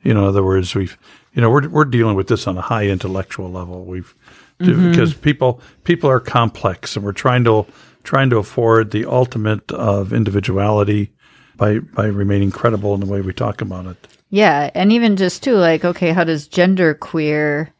You 0.02 0.12
know, 0.12 0.24
in 0.24 0.28
other 0.28 0.44
words, 0.44 0.74
we've, 0.74 0.98
you 1.32 1.40
know, 1.40 1.48
we're 1.48 1.66
we're 1.70 1.86
dealing 1.86 2.14
with 2.14 2.26
this 2.26 2.46
on 2.46 2.58
a 2.58 2.60
high 2.60 2.88
intellectual 2.88 3.50
level. 3.50 3.86
We've 3.86 4.14
mm-hmm. 4.60 4.90
because 4.90 5.14
people 5.14 5.62
people 5.84 6.10
are 6.10 6.20
complex, 6.20 6.94
and 6.94 7.02
we're 7.02 7.12
trying 7.12 7.44
to 7.44 7.64
trying 8.02 8.28
to 8.30 8.36
afford 8.36 8.90
the 8.90 9.06
ultimate 9.06 9.72
of 9.72 10.12
individuality 10.12 11.10
by 11.56 11.78
by 11.78 12.04
remaining 12.04 12.50
credible 12.50 12.92
in 12.92 13.00
the 13.00 13.06
way 13.06 13.22
we 13.22 13.32
talk 13.32 13.62
about 13.62 13.86
it. 13.86 14.08
Yeah, 14.28 14.70
and 14.74 14.92
even 14.92 15.16
just 15.16 15.42
too, 15.42 15.54
like, 15.54 15.86
okay, 15.86 16.12
how 16.12 16.24
does 16.24 16.48
gender 16.48 16.92
queer 16.92 17.72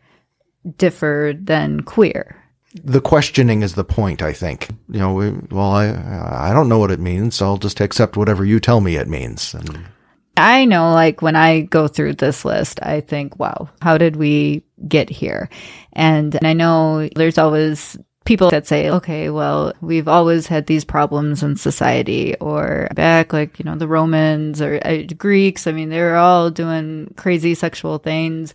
differ 0.77 1.35
than 1.39 1.81
queer? 1.83 2.43
the 2.85 3.01
questioning 3.01 3.63
is 3.63 3.75
the 3.75 3.85
point, 3.85 4.23
I 4.23 4.33
think. 4.33 4.69
You 4.89 4.99
know, 4.99 5.43
well, 5.51 5.73
I 5.73 6.51
I 6.51 6.53
don't 6.53 6.69
know 6.69 6.79
what 6.79 6.91
it 6.91 7.01
means. 7.01 7.37
So 7.37 7.47
I'll 7.47 7.59
just 7.59 7.81
accept 7.81 8.17
whatever 8.17 8.45
you 8.45 8.61
tell 8.61 8.81
me 8.81 8.97
it 8.97 9.09
means. 9.09 9.55
And 9.55 9.85
I 10.37 10.65
know, 10.65 10.93
like, 10.93 11.21
when 11.21 11.37
I 11.37 11.63
go 11.63 11.89
through 11.89 12.15
this 12.15 12.45
list, 12.45 12.81
I 12.83 13.01
think, 13.01 13.39
wow, 13.39 13.69
how 13.83 13.99
did 13.99 14.17
we 14.17 14.65
get 14.89 15.11
here? 15.11 15.51
And, 15.93 16.35
and 16.35 16.47
I 16.47 16.55
know 16.55 17.09
there's 17.15 17.37
always 17.37 17.99
people 18.25 18.49
that 18.51 18.67
say, 18.67 18.89
okay, 18.89 19.29
well, 19.29 19.75
we've 19.81 20.09
always 20.09 20.47
had 20.47 20.67
these 20.67 20.85
problems 20.85 21.43
in 21.43 21.57
society 21.57 22.35
or 22.37 22.89
back 22.95 23.33
like, 23.33 23.59
you 23.59 23.65
know, 23.65 23.77
the 23.77 23.89
Romans 23.89 24.63
or 24.63 24.81
uh, 24.87 25.03
Greeks. 25.19 25.67
I 25.67 25.73
mean, 25.73 25.91
they're 25.91 26.17
all 26.17 26.51
doing 26.51 27.13
crazy 27.17 27.55
sexual 27.55 27.99
things. 27.99 28.55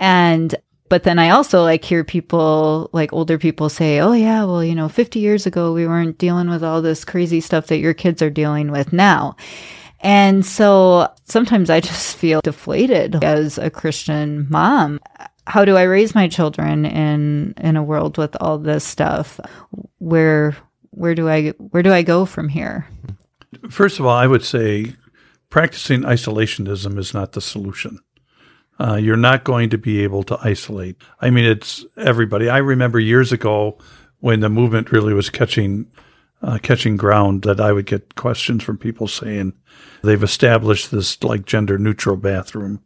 And 0.00 0.54
but 0.88 1.02
then 1.02 1.18
I 1.18 1.30
also 1.30 1.62
like 1.62 1.84
hear 1.84 2.04
people, 2.04 2.90
like 2.92 3.12
older 3.12 3.38
people 3.38 3.68
say, 3.68 4.00
oh, 4.00 4.12
yeah, 4.12 4.44
well, 4.44 4.64
you 4.64 4.74
know, 4.74 4.88
50 4.88 5.18
years 5.18 5.46
ago, 5.46 5.72
we 5.72 5.86
weren't 5.86 6.18
dealing 6.18 6.48
with 6.48 6.62
all 6.62 6.82
this 6.82 7.04
crazy 7.04 7.40
stuff 7.40 7.66
that 7.66 7.78
your 7.78 7.94
kids 7.94 8.22
are 8.22 8.30
dealing 8.30 8.70
with 8.70 8.92
now. 8.92 9.36
And 10.00 10.44
so 10.44 11.12
sometimes 11.24 11.70
I 11.70 11.80
just 11.90 12.16
feel 12.16 12.40
deflated 12.42 13.22
as 13.22 13.58
a 13.58 13.70
Christian 13.70 14.46
mom. 14.48 15.00
How 15.46 15.64
do 15.64 15.76
I 15.76 15.82
raise 15.82 16.14
my 16.14 16.28
children 16.28 16.84
in 16.84 17.54
in 17.56 17.76
a 17.76 17.82
world 17.82 18.18
with 18.18 18.36
all 18.40 18.58
this 18.58 18.84
stuff? 18.84 19.40
Where 19.98 20.54
where 20.90 21.14
do 21.14 21.28
I 21.28 21.50
where 21.52 21.82
do 21.82 21.92
I 21.92 22.02
go 22.02 22.26
from 22.26 22.48
here? 22.48 22.86
First 23.70 23.98
of 23.98 24.04
all, 24.04 24.14
I 24.14 24.26
would 24.26 24.44
say 24.44 24.94
practicing 25.48 26.02
isolationism 26.02 26.98
is 26.98 27.14
not 27.14 27.32
the 27.32 27.40
solution. 27.40 27.98
Uh, 28.80 28.94
you're 28.94 29.16
not 29.16 29.44
going 29.44 29.70
to 29.70 29.78
be 29.78 30.02
able 30.04 30.22
to 30.22 30.38
isolate. 30.42 30.96
I 31.20 31.30
mean, 31.30 31.44
it's 31.44 31.84
everybody. 31.96 32.48
I 32.48 32.58
remember 32.58 33.00
years 33.00 33.32
ago 33.32 33.78
when 34.20 34.40
the 34.40 34.48
movement 34.48 34.92
really 34.92 35.14
was 35.14 35.30
catching 35.30 35.86
uh, 36.42 36.58
catching 36.62 36.96
ground 36.96 37.42
that 37.42 37.60
I 37.60 37.72
would 37.72 37.86
get 37.86 38.14
questions 38.14 38.62
from 38.62 38.78
people 38.78 39.08
saying 39.08 39.54
they've 40.02 40.22
established 40.22 40.90
this 40.90 41.22
like 41.24 41.44
gender 41.44 41.78
neutral 41.78 42.16
bathroom 42.16 42.80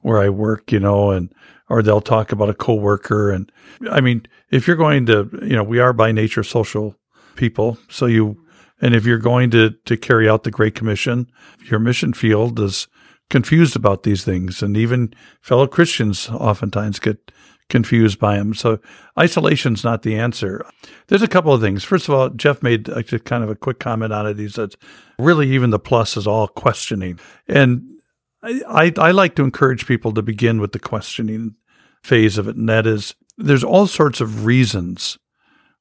where 0.00 0.20
I 0.20 0.28
work, 0.28 0.70
you 0.70 0.80
know, 0.80 1.10
and 1.10 1.32
or 1.68 1.82
they'll 1.82 2.00
talk 2.00 2.32
about 2.32 2.50
a 2.50 2.54
coworker. 2.54 3.30
And 3.30 3.50
I 3.90 4.00
mean, 4.00 4.26
if 4.50 4.66
you're 4.66 4.76
going 4.76 5.06
to, 5.06 5.28
you 5.42 5.56
know, 5.56 5.62
we 5.62 5.78
are 5.78 5.92
by 5.92 6.12
nature 6.12 6.42
social 6.42 6.96
people, 7.36 7.78
so 7.88 8.06
you, 8.06 8.44
and 8.80 8.94
if 8.94 9.04
you're 9.06 9.18
going 9.18 9.50
to 9.50 9.70
to 9.70 9.96
carry 9.96 10.28
out 10.28 10.44
the 10.44 10.50
Great 10.50 10.74
Commission, 10.74 11.30
your 11.64 11.80
mission 11.80 12.12
field 12.12 12.60
is 12.60 12.88
confused 13.30 13.76
about 13.76 14.02
these 14.02 14.24
things, 14.24 14.62
and 14.62 14.76
even 14.76 15.14
fellow 15.40 15.66
Christians 15.66 16.28
oftentimes 16.30 16.98
get 16.98 17.30
confused 17.68 18.18
by 18.18 18.36
them. 18.36 18.54
So 18.54 18.78
isolation's 19.18 19.84
not 19.84 20.02
the 20.02 20.16
answer. 20.16 20.64
There's 21.08 21.22
a 21.22 21.28
couple 21.28 21.52
of 21.52 21.60
things. 21.60 21.84
First 21.84 22.08
of 22.08 22.14
all, 22.14 22.30
Jeff 22.30 22.62
made 22.62 22.88
a, 22.88 23.02
kind 23.02 23.44
of 23.44 23.50
a 23.50 23.54
quick 23.54 23.78
comment 23.78 24.12
on 24.12 24.26
it. 24.26 24.38
He 24.38 24.48
said, 24.48 24.74
really, 25.18 25.50
even 25.50 25.70
the 25.70 25.78
plus 25.78 26.16
is 26.16 26.26
all 26.26 26.48
questioning. 26.48 27.20
And 27.46 28.00
I, 28.42 28.92
I, 28.96 29.08
I 29.08 29.10
like 29.10 29.34
to 29.36 29.44
encourage 29.44 29.86
people 29.86 30.12
to 30.14 30.22
begin 30.22 30.60
with 30.60 30.72
the 30.72 30.78
questioning 30.78 31.56
phase 32.02 32.38
of 32.38 32.48
it. 32.48 32.56
And 32.56 32.68
that 32.68 32.86
is, 32.86 33.14
there's 33.36 33.64
all 33.64 33.86
sorts 33.86 34.20
of 34.20 34.46
reasons 34.46 35.18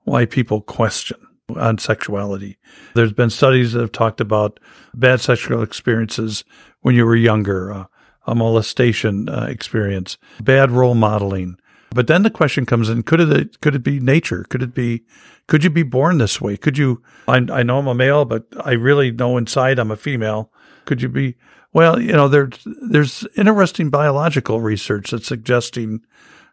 why 0.04 0.26
people 0.26 0.62
question 0.62 1.18
on 1.56 1.78
sexuality. 1.78 2.58
There's 2.94 3.14
been 3.14 3.30
studies 3.30 3.72
that 3.72 3.80
have 3.80 3.94
talked 3.94 4.20
about 4.20 4.60
bad 4.94 5.22
sexual 5.22 5.64
experiences 5.64 6.44
when 6.88 6.96
you 6.96 7.06
were 7.06 7.18
younger, 7.18 7.74
uh, 7.74 7.86
a 8.26 8.34
molestation 8.34 9.28
uh, 9.28 9.46
experience, 9.50 10.18
bad 10.42 10.72
role 10.72 10.96
modeling, 10.96 11.58
but 11.92 12.08
then 12.08 12.24
the 12.24 12.30
question 12.30 12.66
comes 12.66 12.88
in: 12.88 13.04
Could 13.04 13.20
it 13.20 13.60
could 13.60 13.76
it 13.76 13.84
be 13.84 14.00
nature? 14.00 14.46
Could 14.50 14.64
it 14.64 14.74
be? 14.74 15.04
Could 15.48 15.66
you 15.66 15.70
be 15.70 15.84
born 15.84 16.18
this 16.18 16.40
way? 16.40 16.56
Could 16.56 16.78
you? 16.78 17.04
I, 17.28 17.46
I 17.52 17.64
know 17.64 17.80
I'm 17.80 17.88
a 17.88 17.94
male, 17.94 18.24
but 18.24 18.46
I 18.64 18.72
really 18.72 19.12
know 19.12 19.36
inside 19.36 19.80
I'm 19.80 19.92
a 19.92 19.98
female. 19.98 20.50
Could 20.86 21.02
you 21.02 21.10
be? 21.10 21.36
Well, 21.74 22.00
you 22.02 22.14
know, 22.14 22.30
there's 22.30 22.66
there's 22.90 23.28
interesting 23.36 23.90
biological 23.90 24.62
research 24.62 25.12
that's 25.12 25.28
suggesting 25.28 26.00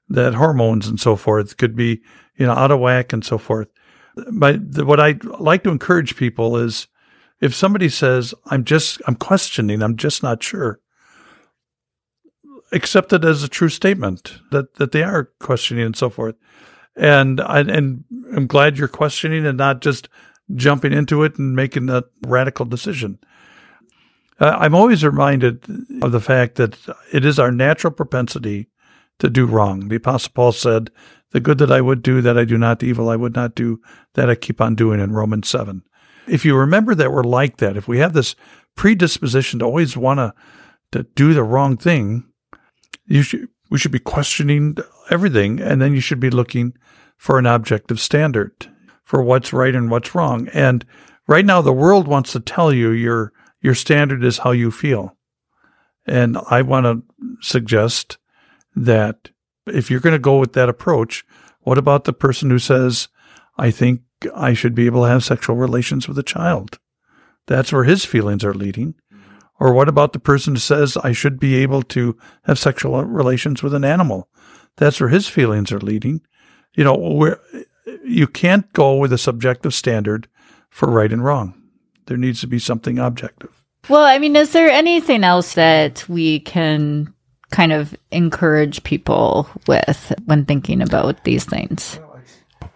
that 0.08 0.34
hormones 0.34 0.88
and 0.88 0.98
so 0.98 1.14
forth 1.14 1.58
could 1.58 1.76
be 1.76 2.02
you 2.34 2.44
know 2.44 2.54
out 2.54 2.72
of 2.72 2.80
whack 2.80 3.12
and 3.12 3.24
so 3.24 3.38
forth. 3.38 3.68
But 4.32 4.84
what 4.84 4.98
I 4.98 5.14
like 5.38 5.62
to 5.62 5.70
encourage 5.70 6.16
people 6.16 6.56
is 6.56 6.88
if 7.44 7.54
somebody 7.54 7.90
says, 7.90 8.32
I'm 8.46 8.64
just, 8.64 9.02
I'm 9.06 9.16
questioning, 9.16 9.82
I'm 9.82 9.98
just 9.98 10.22
not 10.22 10.42
sure, 10.42 10.80
accept 12.72 13.12
it 13.12 13.22
as 13.22 13.42
a 13.42 13.48
true 13.48 13.68
statement 13.68 14.38
that, 14.50 14.76
that 14.76 14.92
they 14.92 15.02
are 15.02 15.28
questioning 15.40 15.84
and 15.84 15.94
so 15.94 16.08
forth. 16.08 16.36
And 16.96 17.42
I, 17.42 17.60
and 17.60 18.04
I'm 18.34 18.46
glad 18.46 18.78
you're 18.78 18.88
questioning 18.88 19.44
and 19.44 19.58
not 19.58 19.82
just 19.82 20.08
jumping 20.54 20.94
into 20.94 21.22
it 21.22 21.36
and 21.36 21.54
making 21.54 21.90
a 21.90 22.04
radical 22.26 22.64
decision. 22.64 23.18
I'm 24.40 24.74
always 24.74 25.04
reminded 25.04 25.66
of 26.00 26.12
the 26.12 26.20
fact 26.20 26.54
that 26.54 26.78
it 27.12 27.26
is 27.26 27.38
our 27.38 27.52
natural 27.52 27.92
propensity 27.92 28.70
to 29.18 29.28
do 29.28 29.44
wrong. 29.44 29.88
The 29.88 29.96
Apostle 29.96 30.32
Paul 30.34 30.52
said, 30.52 30.90
The 31.32 31.40
good 31.40 31.58
that 31.58 31.70
I 31.70 31.82
would 31.82 32.00
do, 32.00 32.22
that 32.22 32.38
I 32.38 32.46
do 32.46 32.56
not, 32.56 32.78
the 32.78 32.86
evil 32.86 33.10
I 33.10 33.16
would 33.16 33.34
not 33.34 33.54
do, 33.54 33.82
that 34.14 34.30
I 34.30 34.34
keep 34.34 34.62
on 34.62 34.74
doing 34.74 34.98
in 34.98 35.12
Romans 35.12 35.48
7. 35.48 35.82
If 36.26 36.44
you 36.44 36.56
remember 36.56 36.94
that 36.94 37.12
we're 37.12 37.24
like 37.24 37.58
that, 37.58 37.76
if 37.76 37.86
we 37.88 37.98
have 37.98 38.12
this 38.12 38.34
predisposition 38.76 39.58
to 39.60 39.64
always 39.64 39.96
want 39.96 40.18
to 40.18 40.34
to 40.92 41.02
do 41.14 41.34
the 41.34 41.42
wrong 41.42 41.76
thing, 41.76 42.24
you 43.06 43.22
should 43.22 43.48
we 43.70 43.78
should 43.78 43.92
be 43.92 43.98
questioning 43.98 44.76
everything, 45.10 45.60
and 45.60 45.82
then 45.82 45.92
you 45.92 46.00
should 46.00 46.20
be 46.20 46.30
looking 46.30 46.74
for 47.16 47.38
an 47.38 47.46
objective 47.46 48.00
standard 48.00 48.70
for 49.02 49.22
what's 49.22 49.52
right 49.52 49.74
and 49.74 49.90
what's 49.90 50.14
wrong. 50.14 50.48
And 50.52 50.84
right 51.26 51.44
now, 51.44 51.60
the 51.60 51.72
world 51.72 52.06
wants 52.06 52.32
to 52.32 52.40
tell 52.40 52.72
you 52.72 52.90
your 52.90 53.32
your 53.60 53.74
standard 53.74 54.22
is 54.22 54.38
how 54.38 54.52
you 54.52 54.70
feel, 54.70 55.16
and 56.06 56.38
I 56.50 56.62
want 56.62 56.84
to 56.86 57.02
suggest 57.40 58.18
that 58.76 59.30
if 59.66 59.90
you're 59.90 60.00
going 60.00 60.14
to 60.14 60.18
go 60.18 60.38
with 60.38 60.52
that 60.52 60.68
approach, 60.68 61.24
what 61.60 61.78
about 61.78 62.04
the 62.04 62.12
person 62.12 62.50
who 62.50 62.58
says, 62.58 63.08
"I 63.56 63.70
think 63.70 64.02
I 64.34 64.54
should 64.54 64.74
be 64.74 64.86
able 64.86 65.02
to 65.02 65.08
have 65.08 65.24
sexual 65.24 65.56
relations 65.56 66.08
with 66.08 66.18
a 66.18 66.22
child"? 66.22 66.78
That's 67.46 67.72
where 67.72 67.84
his 67.84 68.04
feelings 68.04 68.44
are 68.44 68.54
leading. 68.54 68.94
Or 69.60 69.72
what 69.72 69.88
about 69.88 70.12
the 70.12 70.18
person 70.18 70.54
who 70.54 70.60
says, 70.60 70.96
I 70.96 71.12
should 71.12 71.38
be 71.38 71.56
able 71.56 71.82
to 71.82 72.16
have 72.44 72.58
sexual 72.58 73.04
relations 73.04 73.62
with 73.62 73.74
an 73.74 73.84
animal? 73.84 74.28
That's 74.76 75.00
where 75.00 75.10
his 75.10 75.28
feelings 75.28 75.70
are 75.70 75.80
leading. 75.80 76.22
You 76.74 76.84
know, 76.84 76.96
where 76.96 77.40
you 78.04 78.26
can't 78.26 78.72
go 78.72 78.96
with 78.96 79.12
a 79.12 79.18
subjective 79.18 79.72
standard 79.72 80.28
for 80.70 80.90
right 80.90 81.12
and 81.12 81.24
wrong. 81.24 81.54
There 82.06 82.16
needs 82.16 82.40
to 82.40 82.46
be 82.46 82.58
something 82.58 82.98
objective. 82.98 83.64
Well, 83.88 84.04
I 84.04 84.18
mean, 84.18 84.34
is 84.34 84.52
there 84.52 84.68
anything 84.68 85.24
else 85.24 85.54
that 85.54 86.08
we 86.08 86.40
can 86.40 87.14
kind 87.50 87.72
of 87.72 87.94
encourage 88.10 88.82
people 88.82 89.48
with 89.68 90.12
when 90.24 90.44
thinking 90.44 90.82
about 90.82 91.22
these 91.24 91.44
things? 91.44 92.00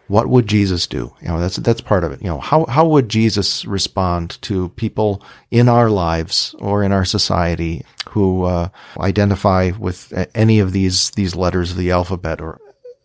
What 0.09 0.27
would 0.29 0.47
Jesus 0.47 0.87
do? 0.87 1.15
You 1.21 1.29
know, 1.29 1.41
that's 1.41 1.57
that's 1.57 1.81
part 1.81 2.03
of 2.03 2.13
it. 2.13 2.21
You 2.21 2.29
know, 2.29 2.41
how 2.41 2.65
how 2.67 2.87
would 2.89 3.09
Jesus 3.09 3.65
respond 3.65 4.41
to 4.43 4.71
people 4.71 5.23
in 5.51 5.69
our 5.69 5.89
lives 5.91 6.55
or 6.59 6.83
in 6.83 6.93
our 6.93 7.05
society 7.05 7.85
who 8.11 8.45
uh, 8.45 8.69
identify 8.99 9.71
with 9.79 10.13
any 10.35 10.59
of 10.59 10.73
these 10.73 11.11
these 11.11 11.37
letters 11.37 11.73
of 11.73 11.77
the 11.77 11.91
alphabet? 11.91 12.41
Or 12.41 12.59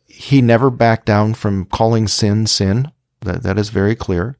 he 0.08 0.42
never 0.42 0.70
backed 0.70 1.06
down 1.06 1.34
from 1.34 1.66
calling 1.66 2.08
sin 2.08 2.48
sin. 2.48 2.92
That 3.20 3.44
that 3.44 3.60
is 3.60 3.70
very 3.70 3.96
clear 3.96 4.38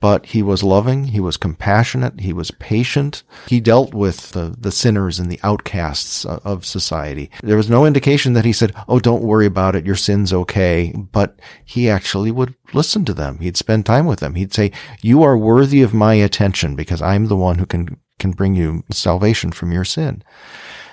but 0.00 0.26
he 0.26 0.42
was 0.42 0.62
loving, 0.62 1.04
he 1.04 1.20
was 1.20 1.36
compassionate, 1.36 2.20
he 2.20 2.32
was 2.32 2.50
patient. 2.52 3.22
He 3.48 3.60
dealt 3.60 3.94
with 3.94 4.32
the, 4.32 4.54
the 4.58 4.72
sinners 4.72 5.18
and 5.18 5.30
the 5.30 5.40
outcasts 5.42 6.24
of 6.24 6.64
society. 6.64 7.30
There 7.42 7.56
was 7.56 7.70
no 7.70 7.84
indication 7.84 8.32
that 8.34 8.44
he 8.44 8.52
said, 8.52 8.74
Oh, 8.88 8.98
don't 9.00 9.22
worry 9.22 9.46
about 9.46 9.74
it. 9.74 9.86
Your 9.86 9.96
sin's 9.96 10.32
okay. 10.32 10.92
But 10.96 11.40
he 11.64 11.90
actually 11.90 12.30
would 12.30 12.54
listen 12.72 13.04
to 13.06 13.14
them. 13.14 13.38
He'd 13.38 13.56
spend 13.56 13.86
time 13.86 14.06
with 14.06 14.20
them. 14.20 14.34
He'd 14.34 14.54
say, 14.54 14.72
you 15.02 15.22
are 15.22 15.36
worthy 15.36 15.82
of 15.82 15.94
my 15.94 16.14
attention 16.14 16.76
because 16.76 17.02
I'm 17.02 17.26
the 17.26 17.36
one 17.36 17.58
who 17.58 17.66
can, 17.66 17.98
can 18.18 18.32
bring 18.32 18.54
you 18.54 18.84
salvation 18.90 19.52
from 19.52 19.72
your 19.72 19.84
sin. 19.84 20.22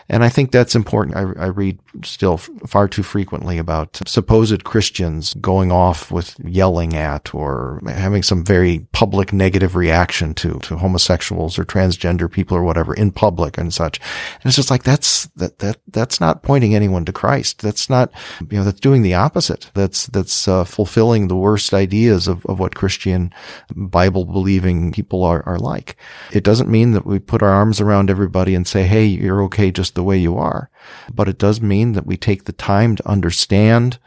And 0.07 0.23
I 0.23 0.29
think 0.29 0.51
that's 0.51 0.75
important. 0.75 1.17
I, 1.17 1.45
I 1.45 1.47
read 1.47 1.79
still 2.03 2.37
far 2.37 2.87
too 2.87 3.01
frequently 3.01 3.57
about 3.57 3.99
supposed 4.07 4.63
Christians 4.63 5.33
going 5.35 5.71
off 5.71 6.11
with 6.11 6.35
yelling 6.43 6.93
at 6.93 7.33
or 7.33 7.81
having 7.87 8.21
some 8.21 8.43
very 8.43 8.85
public 8.91 9.33
negative 9.33 9.75
reaction 9.75 10.35
to, 10.35 10.59
to 10.59 10.77
homosexuals 10.77 11.57
or 11.57 11.65
transgender 11.65 12.31
people 12.31 12.55
or 12.55 12.63
whatever 12.63 12.93
in 12.93 13.11
public 13.11 13.57
and 13.57 13.73
such. 13.73 13.99
And 14.35 14.45
it's 14.45 14.55
just 14.55 14.69
like, 14.69 14.83
that's, 14.83 15.25
that, 15.37 15.57
that, 15.59 15.77
that's 15.87 16.19
not 16.19 16.43
pointing 16.43 16.75
anyone 16.75 17.05
to 17.05 17.13
Christ. 17.13 17.61
That's 17.61 17.89
not, 17.89 18.11
you 18.51 18.59
know, 18.59 18.63
that's 18.63 18.79
doing 18.79 19.01
the 19.01 19.15
opposite. 19.15 19.71
That's, 19.73 20.05
that's, 20.07 20.47
uh, 20.47 20.65
fulfilling 20.65 21.27
the 21.27 21.35
worst 21.35 21.73
ideas 21.73 22.27
of, 22.27 22.45
of 22.45 22.59
what 22.59 22.75
Christian 22.75 23.33
Bible 23.75 24.25
believing 24.25 24.91
people 24.91 25.23
are, 25.23 25.41
are 25.47 25.57
like. 25.57 25.97
It 26.31 26.43
doesn't 26.43 26.69
mean 26.69 26.91
that 26.91 27.07
we 27.07 27.17
put 27.17 27.41
our 27.41 27.49
arms 27.49 27.81
around 27.81 28.11
everybody 28.11 28.53
and 28.53 28.67
say, 28.67 28.83
Hey, 28.83 29.05
you're 29.05 29.41
okay 29.43 29.71
just 29.71 29.94
the 29.95 30.03
way 30.03 30.17
you 30.17 30.37
are. 30.37 30.69
But 31.13 31.27
it 31.27 31.37
does 31.37 31.59
mean 31.59 31.93
that 31.93 32.05
we 32.05 32.17
take 32.17 32.43
the 32.43 32.53
time 32.53 32.95
to 32.95 33.09
understand 33.09 33.97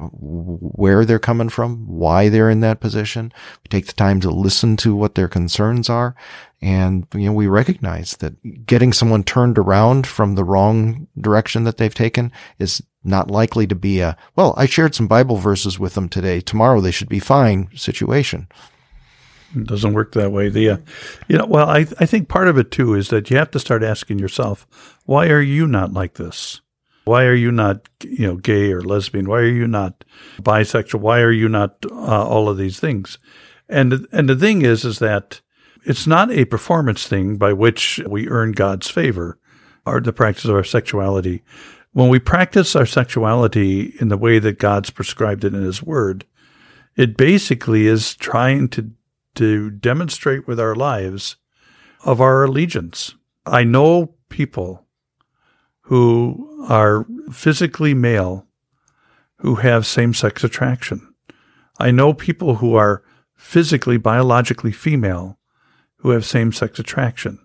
where 0.00 1.04
they're 1.04 1.18
coming 1.18 1.48
from, 1.48 1.88
why 1.88 2.28
they're 2.28 2.50
in 2.50 2.60
that 2.60 2.80
position. 2.80 3.32
We 3.64 3.68
take 3.68 3.86
the 3.86 3.92
time 3.92 4.20
to 4.20 4.30
listen 4.30 4.76
to 4.78 4.94
what 4.94 5.16
their 5.16 5.26
concerns 5.26 5.90
are. 5.90 6.14
And, 6.62 7.06
you 7.14 7.26
know, 7.26 7.32
we 7.32 7.48
recognize 7.48 8.16
that 8.18 8.66
getting 8.66 8.92
someone 8.92 9.24
turned 9.24 9.58
around 9.58 10.06
from 10.06 10.34
the 10.34 10.44
wrong 10.44 11.08
direction 11.20 11.64
that 11.64 11.78
they've 11.78 11.94
taken 11.94 12.30
is 12.58 12.82
not 13.02 13.30
likely 13.30 13.66
to 13.66 13.74
be 13.74 14.00
a, 14.00 14.16
well, 14.36 14.54
I 14.56 14.66
shared 14.66 14.94
some 14.94 15.08
Bible 15.08 15.36
verses 15.36 15.78
with 15.78 15.94
them 15.94 16.08
today. 16.08 16.40
Tomorrow 16.40 16.80
they 16.80 16.92
should 16.92 17.08
be 17.08 17.20
fine 17.20 17.68
situation. 17.74 18.48
It 19.54 19.66
doesn't 19.66 19.94
work 19.94 20.12
that 20.12 20.32
way. 20.32 20.48
The, 20.48 20.70
uh, 20.70 20.76
you 21.26 21.38
know, 21.38 21.46
well, 21.46 21.68
I, 21.68 21.86
I 21.98 22.06
think 22.06 22.28
part 22.28 22.48
of 22.48 22.58
it 22.58 22.70
too 22.70 22.94
is 22.94 23.08
that 23.08 23.30
you 23.30 23.36
have 23.36 23.50
to 23.52 23.58
start 23.58 23.82
asking 23.82 24.18
yourself, 24.18 24.66
why 25.06 25.28
are 25.28 25.40
you 25.40 25.66
not 25.66 25.92
like 25.92 26.14
this? 26.14 26.60
Why 27.04 27.24
are 27.24 27.34
you 27.34 27.50
not, 27.50 27.88
you 28.04 28.26
know, 28.26 28.36
gay 28.36 28.70
or 28.70 28.82
lesbian? 28.82 29.28
Why 29.28 29.38
are 29.38 29.46
you 29.46 29.66
not 29.66 30.04
bisexual? 30.42 31.00
Why 31.00 31.20
are 31.20 31.32
you 31.32 31.48
not 31.48 31.76
uh, 31.90 32.26
all 32.26 32.50
of 32.50 32.58
these 32.58 32.78
things? 32.78 33.18
And 33.66 34.06
and 34.12 34.28
the 34.28 34.36
thing 34.36 34.60
is, 34.60 34.84
is 34.84 34.98
that 34.98 35.40
it's 35.84 36.06
not 36.06 36.30
a 36.30 36.44
performance 36.44 37.06
thing 37.06 37.36
by 37.36 37.54
which 37.54 37.98
we 38.06 38.28
earn 38.28 38.52
God's 38.52 38.90
favor, 38.90 39.38
or 39.86 40.00
the 40.02 40.12
practice 40.12 40.44
of 40.44 40.54
our 40.54 40.64
sexuality. 40.64 41.42
When 41.92 42.10
we 42.10 42.18
practice 42.18 42.76
our 42.76 42.84
sexuality 42.84 43.94
in 43.98 44.08
the 44.08 44.18
way 44.18 44.38
that 44.38 44.58
God's 44.58 44.90
prescribed 44.90 45.44
it 45.44 45.54
in 45.54 45.62
His 45.62 45.82
Word, 45.82 46.26
it 46.94 47.16
basically 47.16 47.86
is 47.86 48.14
trying 48.14 48.68
to 48.68 48.90
to 49.38 49.70
demonstrate 49.70 50.48
with 50.48 50.58
our 50.58 50.74
lives 50.74 51.36
of 52.04 52.20
our 52.20 52.42
allegiance. 52.42 53.14
I 53.46 53.62
know 53.62 54.14
people 54.28 54.84
who 55.82 56.66
are 56.68 57.06
physically 57.30 57.94
male 57.94 58.46
who 59.36 59.56
have 59.56 59.86
same 59.86 60.12
sex 60.12 60.42
attraction. 60.42 61.14
I 61.78 61.92
know 61.92 62.12
people 62.12 62.56
who 62.56 62.74
are 62.74 63.04
physically, 63.36 63.96
biologically 63.96 64.72
female 64.72 65.38
who 65.98 66.10
have 66.10 66.24
same 66.24 66.52
sex 66.52 66.80
attraction. 66.80 67.38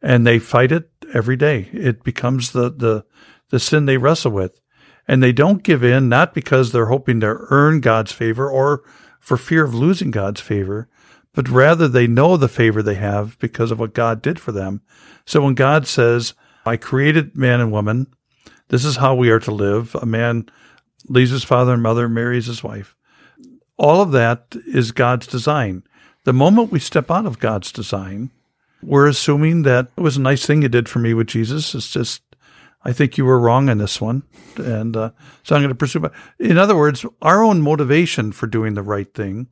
And 0.00 0.24
they 0.24 0.38
fight 0.38 0.70
it 0.70 0.88
every 1.12 1.36
day. 1.36 1.68
It 1.72 2.04
becomes 2.04 2.52
the, 2.52 2.70
the, 2.70 3.04
the 3.50 3.58
sin 3.58 3.86
they 3.86 3.96
wrestle 3.96 4.30
with. 4.30 4.60
And 5.08 5.20
they 5.20 5.32
don't 5.32 5.64
give 5.64 5.82
in, 5.82 6.08
not 6.08 6.32
because 6.32 6.70
they're 6.70 6.86
hoping 6.86 7.18
to 7.20 7.36
earn 7.50 7.80
God's 7.80 8.12
favor 8.12 8.48
or 8.48 8.84
for 9.18 9.36
fear 9.36 9.64
of 9.64 9.74
losing 9.74 10.10
God's 10.10 10.40
favor, 10.40 10.88
but 11.34 11.48
rather 11.48 11.88
they 11.88 12.06
know 12.06 12.36
the 12.36 12.48
favor 12.48 12.82
they 12.82 12.94
have 12.94 13.38
because 13.38 13.70
of 13.70 13.78
what 13.78 13.92
God 13.92 14.22
did 14.22 14.38
for 14.38 14.52
them. 14.52 14.80
So 15.26 15.42
when 15.42 15.54
God 15.54 15.86
says, 15.86 16.34
I 16.64 16.76
created 16.76 17.36
man 17.36 17.60
and 17.60 17.72
woman, 17.72 18.06
this 18.68 18.84
is 18.84 18.96
how 18.96 19.14
we 19.14 19.30
are 19.30 19.40
to 19.40 19.50
live. 19.50 19.94
A 19.96 20.06
man 20.06 20.48
leaves 21.08 21.30
his 21.30 21.44
father 21.44 21.74
and 21.74 21.82
mother, 21.82 22.08
marries 22.08 22.46
his 22.46 22.62
wife. 22.62 22.96
All 23.76 24.00
of 24.00 24.12
that 24.12 24.54
is 24.66 24.92
God's 24.92 25.26
design. 25.26 25.82
The 26.22 26.32
moment 26.32 26.72
we 26.72 26.78
step 26.78 27.10
out 27.10 27.26
of 27.26 27.40
God's 27.40 27.72
design, 27.72 28.30
we're 28.82 29.08
assuming 29.08 29.62
that 29.62 29.88
it 29.96 30.00
was 30.00 30.16
a 30.16 30.22
nice 30.22 30.46
thing 30.46 30.62
you 30.62 30.68
did 30.68 30.88
for 30.88 31.00
me 31.00 31.12
with 31.14 31.26
Jesus. 31.26 31.74
It's 31.74 31.90
just, 31.90 32.22
I 32.84 32.92
think 32.92 33.18
you 33.18 33.24
were 33.24 33.38
wrong 33.38 33.68
on 33.68 33.78
this 33.78 34.00
one. 34.00 34.22
And 34.56 34.96
uh, 34.96 35.10
so 35.42 35.54
I'm 35.54 35.62
going 35.62 35.70
to 35.70 35.74
pursue. 35.74 36.08
In 36.38 36.58
other 36.58 36.76
words, 36.76 37.04
our 37.20 37.42
own 37.42 37.60
motivation 37.60 38.32
for 38.32 38.46
doing 38.46 38.74
the 38.74 38.82
right 38.82 39.12
thing 39.12 39.48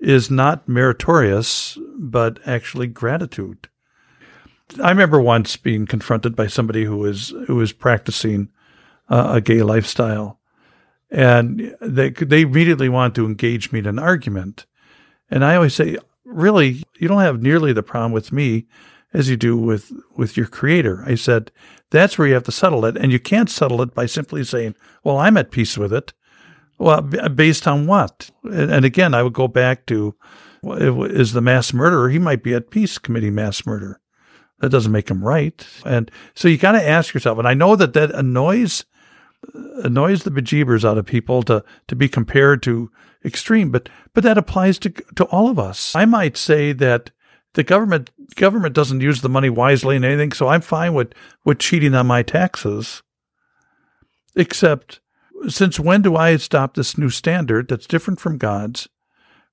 is 0.00 0.30
not 0.30 0.68
meritorious, 0.68 1.78
but 1.98 2.38
actually 2.46 2.86
gratitude. 2.86 3.68
I 4.82 4.90
remember 4.90 5.20
once 5.20 5.56
being 5.56 5.86
confronted 5.86 6.36
by 6.36 6.46
somebody 6.46 6.84
who 6.84 6.96
was 6.96 7.34
who 7.46 7.56
was 7.56 7.72
practicing 7.72 8.50
uh, 9.08 9.32
a 9.34 9.40
gay 9.40 9.62
lifestyle, 9.62 10.38
and 11.10 11.76
they 11.80 12.10
they 12.10 12.42
immediately 12.42 12.88
wanted 12.88 13.14
to 13.16 13.26
engage 13.26 13.72
me 13.72 13.80
in 13.80 13.86
an 13.86 13.98
argument, 13.98 14.66
and 15.30 15.44
I 15.44 15.56
always 15.56 15.74
say, 15.74 15.98
really, 16.24 16.82
you 16.98 17.08
don't 17.08 17.20
have 17.20 17.42
nearly 17.42 17.72
the 17.72 17.82
problem 17.82 18.12
with 18.12 18.32
me 18.32 18.66
as 19.12 19.28
you 19.28 19.36
do 19.36 19.56
with 19.56 19.92
with 20.16 20.36
your 20.36 20.46
creator. 20.46 21.02
I 21.04 21.16
said 21.16 21.50
that's 21.90 22.16
where 22.16 22.28
you 22.28 22.34
have 22.34 22.44
to 22.44 22.52
settle 22.52 22.84
it, 22.84 22.96
and 22.96 23.10
you 23.10 23.18
can't 23.18 23.50
settle 23.50 23.82
it 23.82 23.94
by 23.94 24.06
simply 24.06 24.44
saying, 24.44 24.76
well, 25.02 25.18
I'm 25.18 25.36
at 25.36 25.50
peace 25.50 25.76
with 25.76 25.92
it. 25.92 26.12
Well, 26.80 27.06
uh, 27.20 27.28
based 27.28 27.68
on 27.68 27.86
what? 27.86 28.30
And 28.42 28.86
again, 28.86 29.12
I 29.12 29.22
would 29.22 29.34
go 29.34 29.46
back 29.46 29.84
to 29.86 30.16
is 30.64 31.32
the 31.34 31.42
mass 31.42 31.74
murderer, 31.74 32.08
he 32.08 32.18
might 32.18 32.42
be 32.42 32.54
at 32.54 32.70
peace 32.70 32.98
committing 32.98 33.34
mass 33.34 33.66
murder. 33.66 34.00
That 34.60 34.70
doesn't 34.70 34.92
make 34.92 35.10
him 35.10 35.22
right. 35.22 35.66
And 35.84 36.10
so 36.34 36.48
you 36.48 36.56
got 36.56 36.72
to 36.72 36.86
ask 36.86 37.12
yourself, 37.12 37.38
and 37.38 37.46
I 37.46 37.54
know 37.54 37.76
that 37.76 37.92
that 37.92 38.10
annoys 38.12 38.86
uh, 39.54 39.82
annoys 39.82 40.22
the 40.22 40.30
bejeebers 40.30 40.84
out 40.84 40.96
of 40.96 41.04
people 41.04 41.42
to 41.44 41.62
to 41.86 41.94
be 41.94 42.08
compared 42.08 42.62
to 42.62 42.90
extreme, 43.26 43.70
but 43.70 43.90
but 44.14 44.24
that 44.24 44.38
applies 44.38 44.78
to 44.78 44.90
to 44.90 45.24
all 45.26 45.50
of 45.50 45.58
us. 45.58 45.94
I 45.94 46.06
might 46.06 46.38
say 46.38 46.72
that 46.72 47.10
the 47.54 47.62
government 47.62 48.10
government 48.36 48.74
doesn't 48.74 49.02
use 49.02 49.20
the 49.20 49.28
money 49.28 49.50
wisely 49.50 49.96
in 49.96 50.04
anything, 50.04 50.32
so 50.32 50.48
I'm 50.48 50.62
fine 50.62 50.94
with 50.94 51.12
with 51.44 51.58
cheating 51.58 51.94
on 51.94 52.06
my 52.06 52.22
taxes. 52.22 53.02
Except 54.34 55.00
since 55.48 55.80
when 55.80 56.02
do 56.02 56.16
I 56.16 56.30
adopt 56.30 56.76
this 56.76 56.98
new 56.98 57.10
standard 57.10 57.68
that's 57.68 57.86
different 57.86 58.20
from 58.20 58.38
God's? 58.38 58.88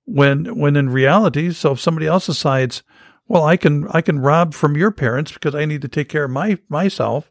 When, 0.05 0.57
when 0.57 0.75
in 0.75 0.89
reality, 0.89 1.51
so 1.51 1.73
if 1.73 1.81
somebody 1.81 2.07
else 2.07 2.27
decides, 2.27 2.83
well, 3.27 3.43
I 3.43 3.57
can 3.57 3.87
I 3.89 4.01
can 4.01 4.19
rob 4.19 4.53
from 4.53 4.77
your 4.77 4.91
parents 4.91 5.31
because 5.33 5.53
I 5.53 5.65
need 5.65 5.81
to 5.81 5.89
take 5.89 6.07
care 6.07 6.23
of 6.23 6.31
my 6.31 6.57
myself. 6.69 7.29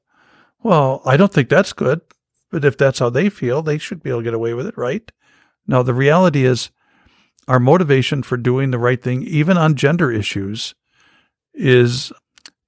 Well, 0.62 1.00
I 1.06 1.16
don't 1.16 1.32
think 1.32 1.48
that's 1.48 1.72
good. 1.72 2.02
But 2.50 2.64
if 2.64 2.76
that's 2.76 2.98
how 3.00 3.10
they 3.10 3.28
feel, 3.28 3.62
they 3.62 3.78
should 3.78 4.02
be 4.02 4.10
able 4.10 4.20
to 4.20 4.24
get 4.24 4.34
away 4.34 4.54
with 4.54 4.66
it, 4.66 4.78
right? 4.78 5.10
Now, 5.66 5.82
the 5.82 5.94
reality 5.94 6.44
is 6.44 6.70
our 7.48 7.58
motivation 7.58 8.22
for 8.22 8.36
doing 8.36 8.70
the 8.70 8.78
right 8.78 9.02
thing, 9.02 9.22
even 9.22 9.56
on 9.56 9.74
gender 9.74 10.10
issues, 10.12 10.74
is 11.54 12.12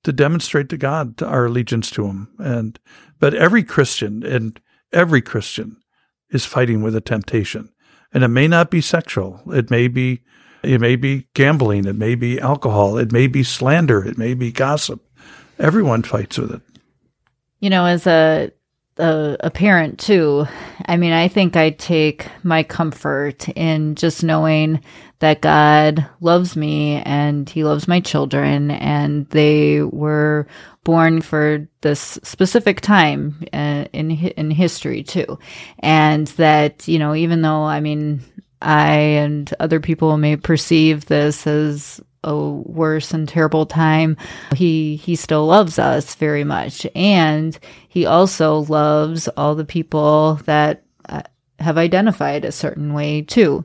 to 0.04 0.12
demonstrate 0.12 0.68
to 0.70 0.76
God 0.76 1.22
our 1.22 1.46
allegiance 1.46 1.90
to 1.92 2.06
Him. 2.06 2.28
And 2.38 2.78
but 3.18 3.34
every 3.34 3.62
Christian 3.62 4.24
and 4.24 4.60
every 4.92 5.22
Christian 5.22 5.76
is 6.30 6.44
fighting 6.44 6.82
with 6.82 6.94
a 6.94 7.00
temptation, 7.00 7.72
and 8.12 8.24
it 8.24 8.28
may 8.28 8.48
not 8.48 8.70
be 8.70 8.80
sexual. 8.80 9.40
It 9.46 9.70
may 9.70 9.88
be 9.88 10.22
it 10.62 10.80
may 10.80 10.96
be 10.96 11.28
gambling. 11.34 11.86
It 11.86 11.96
may 11.96 12.14
be 12.14 12.40
alcohol. 12.40 12.98
It 12.98 13.12
may 13.12 13.26
be 13.26 13.42
slander. 13.42 14.04
It 14.04 14.18
may 14.18 14.34
be 14.34 14.50
gossip. 14.50 15.00
Everyone 15.58 16.02
fights 16.02 16.38
with 16.38 16.52
it. 16.52 16.62
You 17.60 17.70
know, 17.70 17.84
as 17.86 18.06
a 18.06 18.50
a, 18.98 19.36
a, 19.40 19.50
parent 19.50 19.98
too, 20.00 20.46
I 20.86 20.96
mean, 20.96 21.12
I 21.12 21.28
think 21.28 21.56
I 21.56 21.70
take 21.70 22.26
my 22.42 22.64
comfort 22.64 23.48
in 23.50 23.94
just 23.94 24.24
knowing 24.24 24.82
that 25.20 25.40
God 25.40 26.04
loves 26.20 26.56
me 26.56 26.96
and 27.04 27.48
He 27.48 27.62
loves 27.64 27.86
my 27.86 28.00
children, 28.00 28.72
and 28.72 29.28
they 29.30 29.82
were 29.82 30.46
born 30.88 31.20
for 31.20 31.68
this 31.82 32.18
specific 32.22 32.80
time 32.80 33.44
uh, 33.52 33.84
in 33.92 34.10
in 34.10 34.50
history 34.50 35.02
too, 35.02 35.38
and 35.80 36.28
that 36.38 36.88
you 36.88 36.98
know, 36.98 37.14
even 37.14 37.42
though 37.42 37.62
I 37.62 37.80
mean, 37.80 38.22
I 38.62 38.94
and 39.20 39.52
other 39.60 39.80
people 39.80 40.16
may 40.16 40.36
perceive 40.36 41.04
this 41.04 41.46
as 41.46 42.00
a 42.24 42.34
worse 42.34 43.12
and 43.12 43.28
terrible 43.28 43.66
time 43.66 44.16
he 44.56 44.96
he 44.96 45.14
still 45.14 45.44
loves 45.44 45.78
us 45.78 46.14
very 46.14 46.42
much. 46.42 46.86
And 46.94 47.58
he 47.88 48.06
also 48.06 48.60
loves 48.60 49.28
all 49.36 49.54
the 49.54 49.66
people 49.66 50.40
that 50.46 50.84
uh, 51.06 51.20
have 51.58 51.76
identified 51.76 52.46
a 52.46 52.50
certain 52.50 52.94
way 52.94 53.20
too 53.20 53.62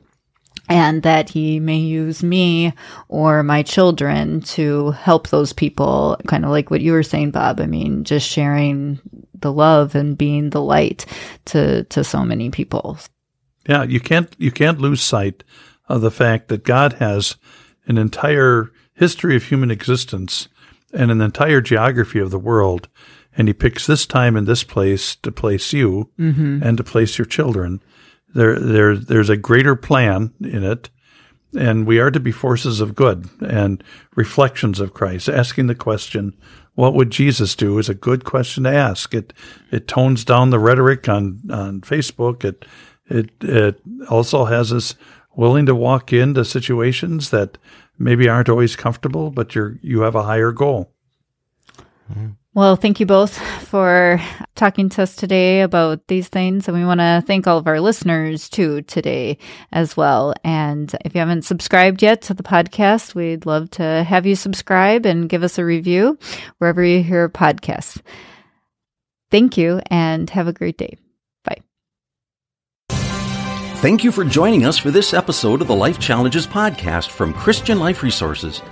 and 0.68 1.02
that 1.02 1.28
he 1.28 1.60
may 1.60 1.76
use 1.76 2.22
me 2.22 2.72
or 3.08 3.42
my 3.42 3.62
children 3.62 4.40
to 4.40 4.90
help 4.92 5.28
those 5.28 5.52
people 5.52 6.16
kind 6.26 6.44
of 6.44 6.50
like 6.50 6.70
what 6.70 6.80
you 6.80 6.92
were 6.92 7.02
saying 7.02 7.30
bob 7.30 7.60
i 7.60 7.66
mean 7.66 8.04
just 8.04 8.28
sharing 8.28 8.98
the 9.34 9.52
love 9.52 9.94
and 9.94 10.16
being 10.16 10.50
the 10.50 10.62
light 10.62 11.04
to 11.44 11.84
to 11.84 12.02
so 12.02 12.24
many 12.24 12.50
people 12.50 12.98
yeah 13.68 13.82
you 13.82 14.00
can't 14.00 14.34
you 14.38 14.50
can't 14.50 14.80
lose 14.80 15.02
sight 15.02 15.44
of 15.88 16.00
the 16.00 16.10
fact 16.10 16.48
that 16.48 16.64
god 16.64 16.94
has 16.94 17.36
an 17.86 17.98
entire 17.98 18.70
history 18.94 19.36
of 19.36 19.44
human 19.44 19.70
existence 19.70 20.48
and 20.92 21.10
an 21.10 21.20
entire 21.20 21.60
geography 21.60 22.18
of 22.18 22.30
the 22.30 22.38
world. 22.38 22.88
And 23.36 23.48
he 23.48 23.54
picks 23.54 23.86
this 23.86 24.06
time 24.06 24.36
and 24.36 24.46
this 24.46 24.62
place 24.62 25.16
to 25.16 25.32
place 25.32 25.72
you 25.72 26.10
mm-hmm. 26.18 26.62
and 26.62 26.76
to 26.78 26.84
place 26.84 27.18
your 27.18 27.26
children. 27.26 27.82
There, 28.34 28.58
there, 28.58 28.96
there's 28.96 29.30
a 29.30 29.36
greater 29.36 29.76
plan 29.76 30.32
in 30.40 30.64
it. 30.64 30.90
And 31.56 31.86
we 31.86 32.00
are 32.00 32.10
to 32.10 32.18
be 32.18 32.32
forces 32.32 32.80
of 32.80 32.96
good 32.96 33.28
and 33.40 33.82
reflections 34.16 34.80
of 34.80 34.92
Christ. 34.92 35.28
Asking 35.28 35.68
the 35.68 35.74
question, 35.76 36.36
what 36.74 36.94
would 36.94 37.10
Jesus 37.10 37.54
do 37.54 37.78
is 37.78 37.88
a 37.88 37.94
good 37.94 38.24
question 38.24 38.64
to 38.64 38.74
ask. 38.74 39.14
It, 39.14 39.32
it 39.70 39.86
tones 39.86 40.24
down 40.24 40.50
the 40.50 40.58
rhetoric 40.58 41.08
on, 41.08 41.42
on 41.50 41.80
Facebook. 41.82 42.44
It, 42.44 42.64
it, 43.06 43.30
it 43.40 43.80
also 44.10 44.46
has 44.46 44.72
us 44.72 44.96
willing 45.36 45.66
to 45.66 45.74
walk 45.74 46.12
into 46.12 46.44
situations 46.44 47.30
that 47.30 47.58
maybe 47.98 48.28
aren't 48.28 48.48
always 48.48 48.76
comfortable, 48.76 49.30
but 49.30 49.54
you're 49.54 49.78
you 49.82 50.00
have 50.00 50.14
a 50.14 50.24
higher 50.24 50.52
goal. 50.52 50.92
Mm-hmm. 52.10 52.30
Well, 52.54 52.76
thank 52.76 53.00
you 53.00 53.06
both 53.06 53.36
for 53.64 54.20
talking 54.54 54.88
to 54.90 55.02
us 55.02 55.16
today 55.16 55.62
about 55.62 56.06
these 56.06 56.28
things. 56.28 56.68
And 56.68 56.76
we 56.76 56.84
want 56.84 57.00
to 57.00 57.20
thank 57.26 57.48
all 57.48 57.58
of 57.58 57.66
our 57.66 57.80
listeners 57.80 58.48
too 58.48 58.82
today 58.82 59.38
as 59.72 59.96
well. 59.96 60.34
And 60.44 60.94
if 61.04 61.16
you 61.16 61.18
haven't 61.18 61.42
subscribed 61.42 62.00
yet 62.00 62.22
to 62.22 62.34
the 62.34 62.44
podcast, 62.44 63.16
we'd 63.16 63.44
love 63.44 63.70
to 63.70 64.04
have 64.04 64.24
you 64.24 64.36
subscribe 64.36 65.04
and 65.04 65.28
give 65.28 65.42
us 65.42 65.58
a 65.58 65.64
review 65.64 66.16
wherever 66.58 66.84
you 66.84 67.02
hear 67.02 67.28
podcasts. 67.28 68.00
Thank 69.32 69.58
you 69.58 69.80
and 69.90 70.30
have 70.30 70.46
a 70.46 70.52
great 70.52 70.78
day. 70.78 70.96
Bye. 71.42 71.62
Thank 72.88 74.04
you 74.04 74.12
for 74.12 74.24
joining 74.24 74.64
us 74.64 74.78
for 74.78 74.92
this 74.92 75.12
episode 75.12 75.60
of 75.60 75.66
the 75.66 75.74
Life 75.74 75.98
Challenges 75.98 76.46
podcast 76.46 77.08
from 77.08 77.34
Christian 77.34 77.80
Life 77.80 78.04
Resources. 78.04 78.62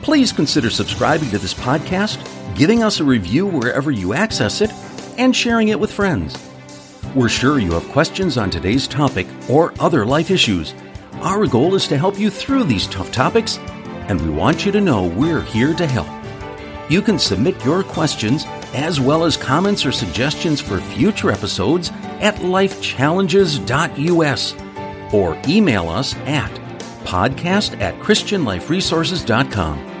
Please 0.00 0.32
consider 0.32 0.70
subscribing 0.70 1.28
to 1.30 1.38
this 1.38 1.52
podcast, 1.52 2.16
giving 2.56 2.82
us 2.82 3.00
a 3.00 3.04
review 3.04 3.46
wherever 3.46 3.90
you 3.90 4.14
access 4.14 4.60
it, 4.60 4.72
and 5.18 5.34
sharing 5.34 5.68
it 5.68 5.78
with 5.78 5.92
friends. 5.92 6.36
We're 7.14 7.28
sure 7.28 7.58
you 7.58 7.72
have 7.72 7.88
questions 7.88 8.36
on 8.36 8.50
today's 8.50 8.88
topic 8.88 9.26
or 9.48 9.72
other 9.80 10.04
life 10.04 10.30
issues. 10.30 10.74
Our 11.14 11.46
goal 11.46 11.74
is 11.74 11.88
to 11.88 11.96
help 11.96 12.18
you 12.18 12.30
through 12.30 12.64
these 12.64 12.86
tough 12.86 13.10
topics, 13.12 13.58
and 14.08 14.20
we 14.20 14.30
want 14.30 14.66
you 14.66 14.72
to 14.72 14.80
know 14.80 15.06
we're 15.06 15.42
here 15.42 15.74
to 15.74 15.86
help. 15.86 16.08
You 16.90 17.02
can 17.02 17.18
submit 17.18 17.64
your 17.64 17.82
questions 17.82 18.44
as 18.74 19.00
well 19.00 19.24
as 19.24 19.36
comments 19.36 19.86
or 19.86 19.92
suggestions 19.92 20.60
for 20.60 20.80
future 20.80 21.30
episodes 21.30 21.90
at 22.20 22.36
lifechallenges.us 22.36 24.54
or 25.12 25.40
email 25.48 25.88
us 25.88 26.14
at 26.26 26.50
podcast 27.04 27.80
at 27.80 27.94
christianliferesources.com. 28.00 29.95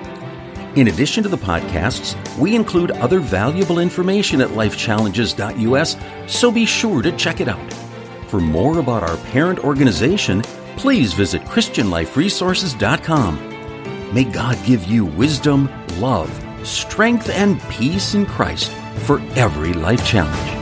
In 0.76 0.88
addition 0.88 1.22
to 1.22 1.28
the 1.30 1.38
podcasts, 1.38 2.14
we 2.38 2.54
include 2.54 2.90
other 2.90 3.18
valuable 3.18 3.78
information 3.78 4.42
at 4.42 4.50
lifechallenges.us, 4.50 5.96
so 6.26 6.52
be 6.52 6.66
sure 6.66 7.00
to 7.00 7.16
check 7.16 7.40
it 7.40 7.48
out. 7.48 7.72
For 8.28 8.40
more 8.40 8.78
about 8.78 9.02
our 9.02 9.16
parent 9.28 9.60
organization, 9.60 10.42
please 10.76 11.14
visit 11.14 11.40
christianliferesources.com. 11.44 14.12
May 14.12 14.24
God 14.24 14.58
give 14.66 14.84
you 14.84 15.06
wisdom, 15.06 15.70
love, 15.98 16.30
strength, 16.62 17.30
and 17.30 17.58
peace 17.70 18.14
in 18.14 18.26
Christ 18.26 18.70
for 19.06 19.22
every 19.34 19.72
life 19.72 20.06
challenge. 20.06 20.55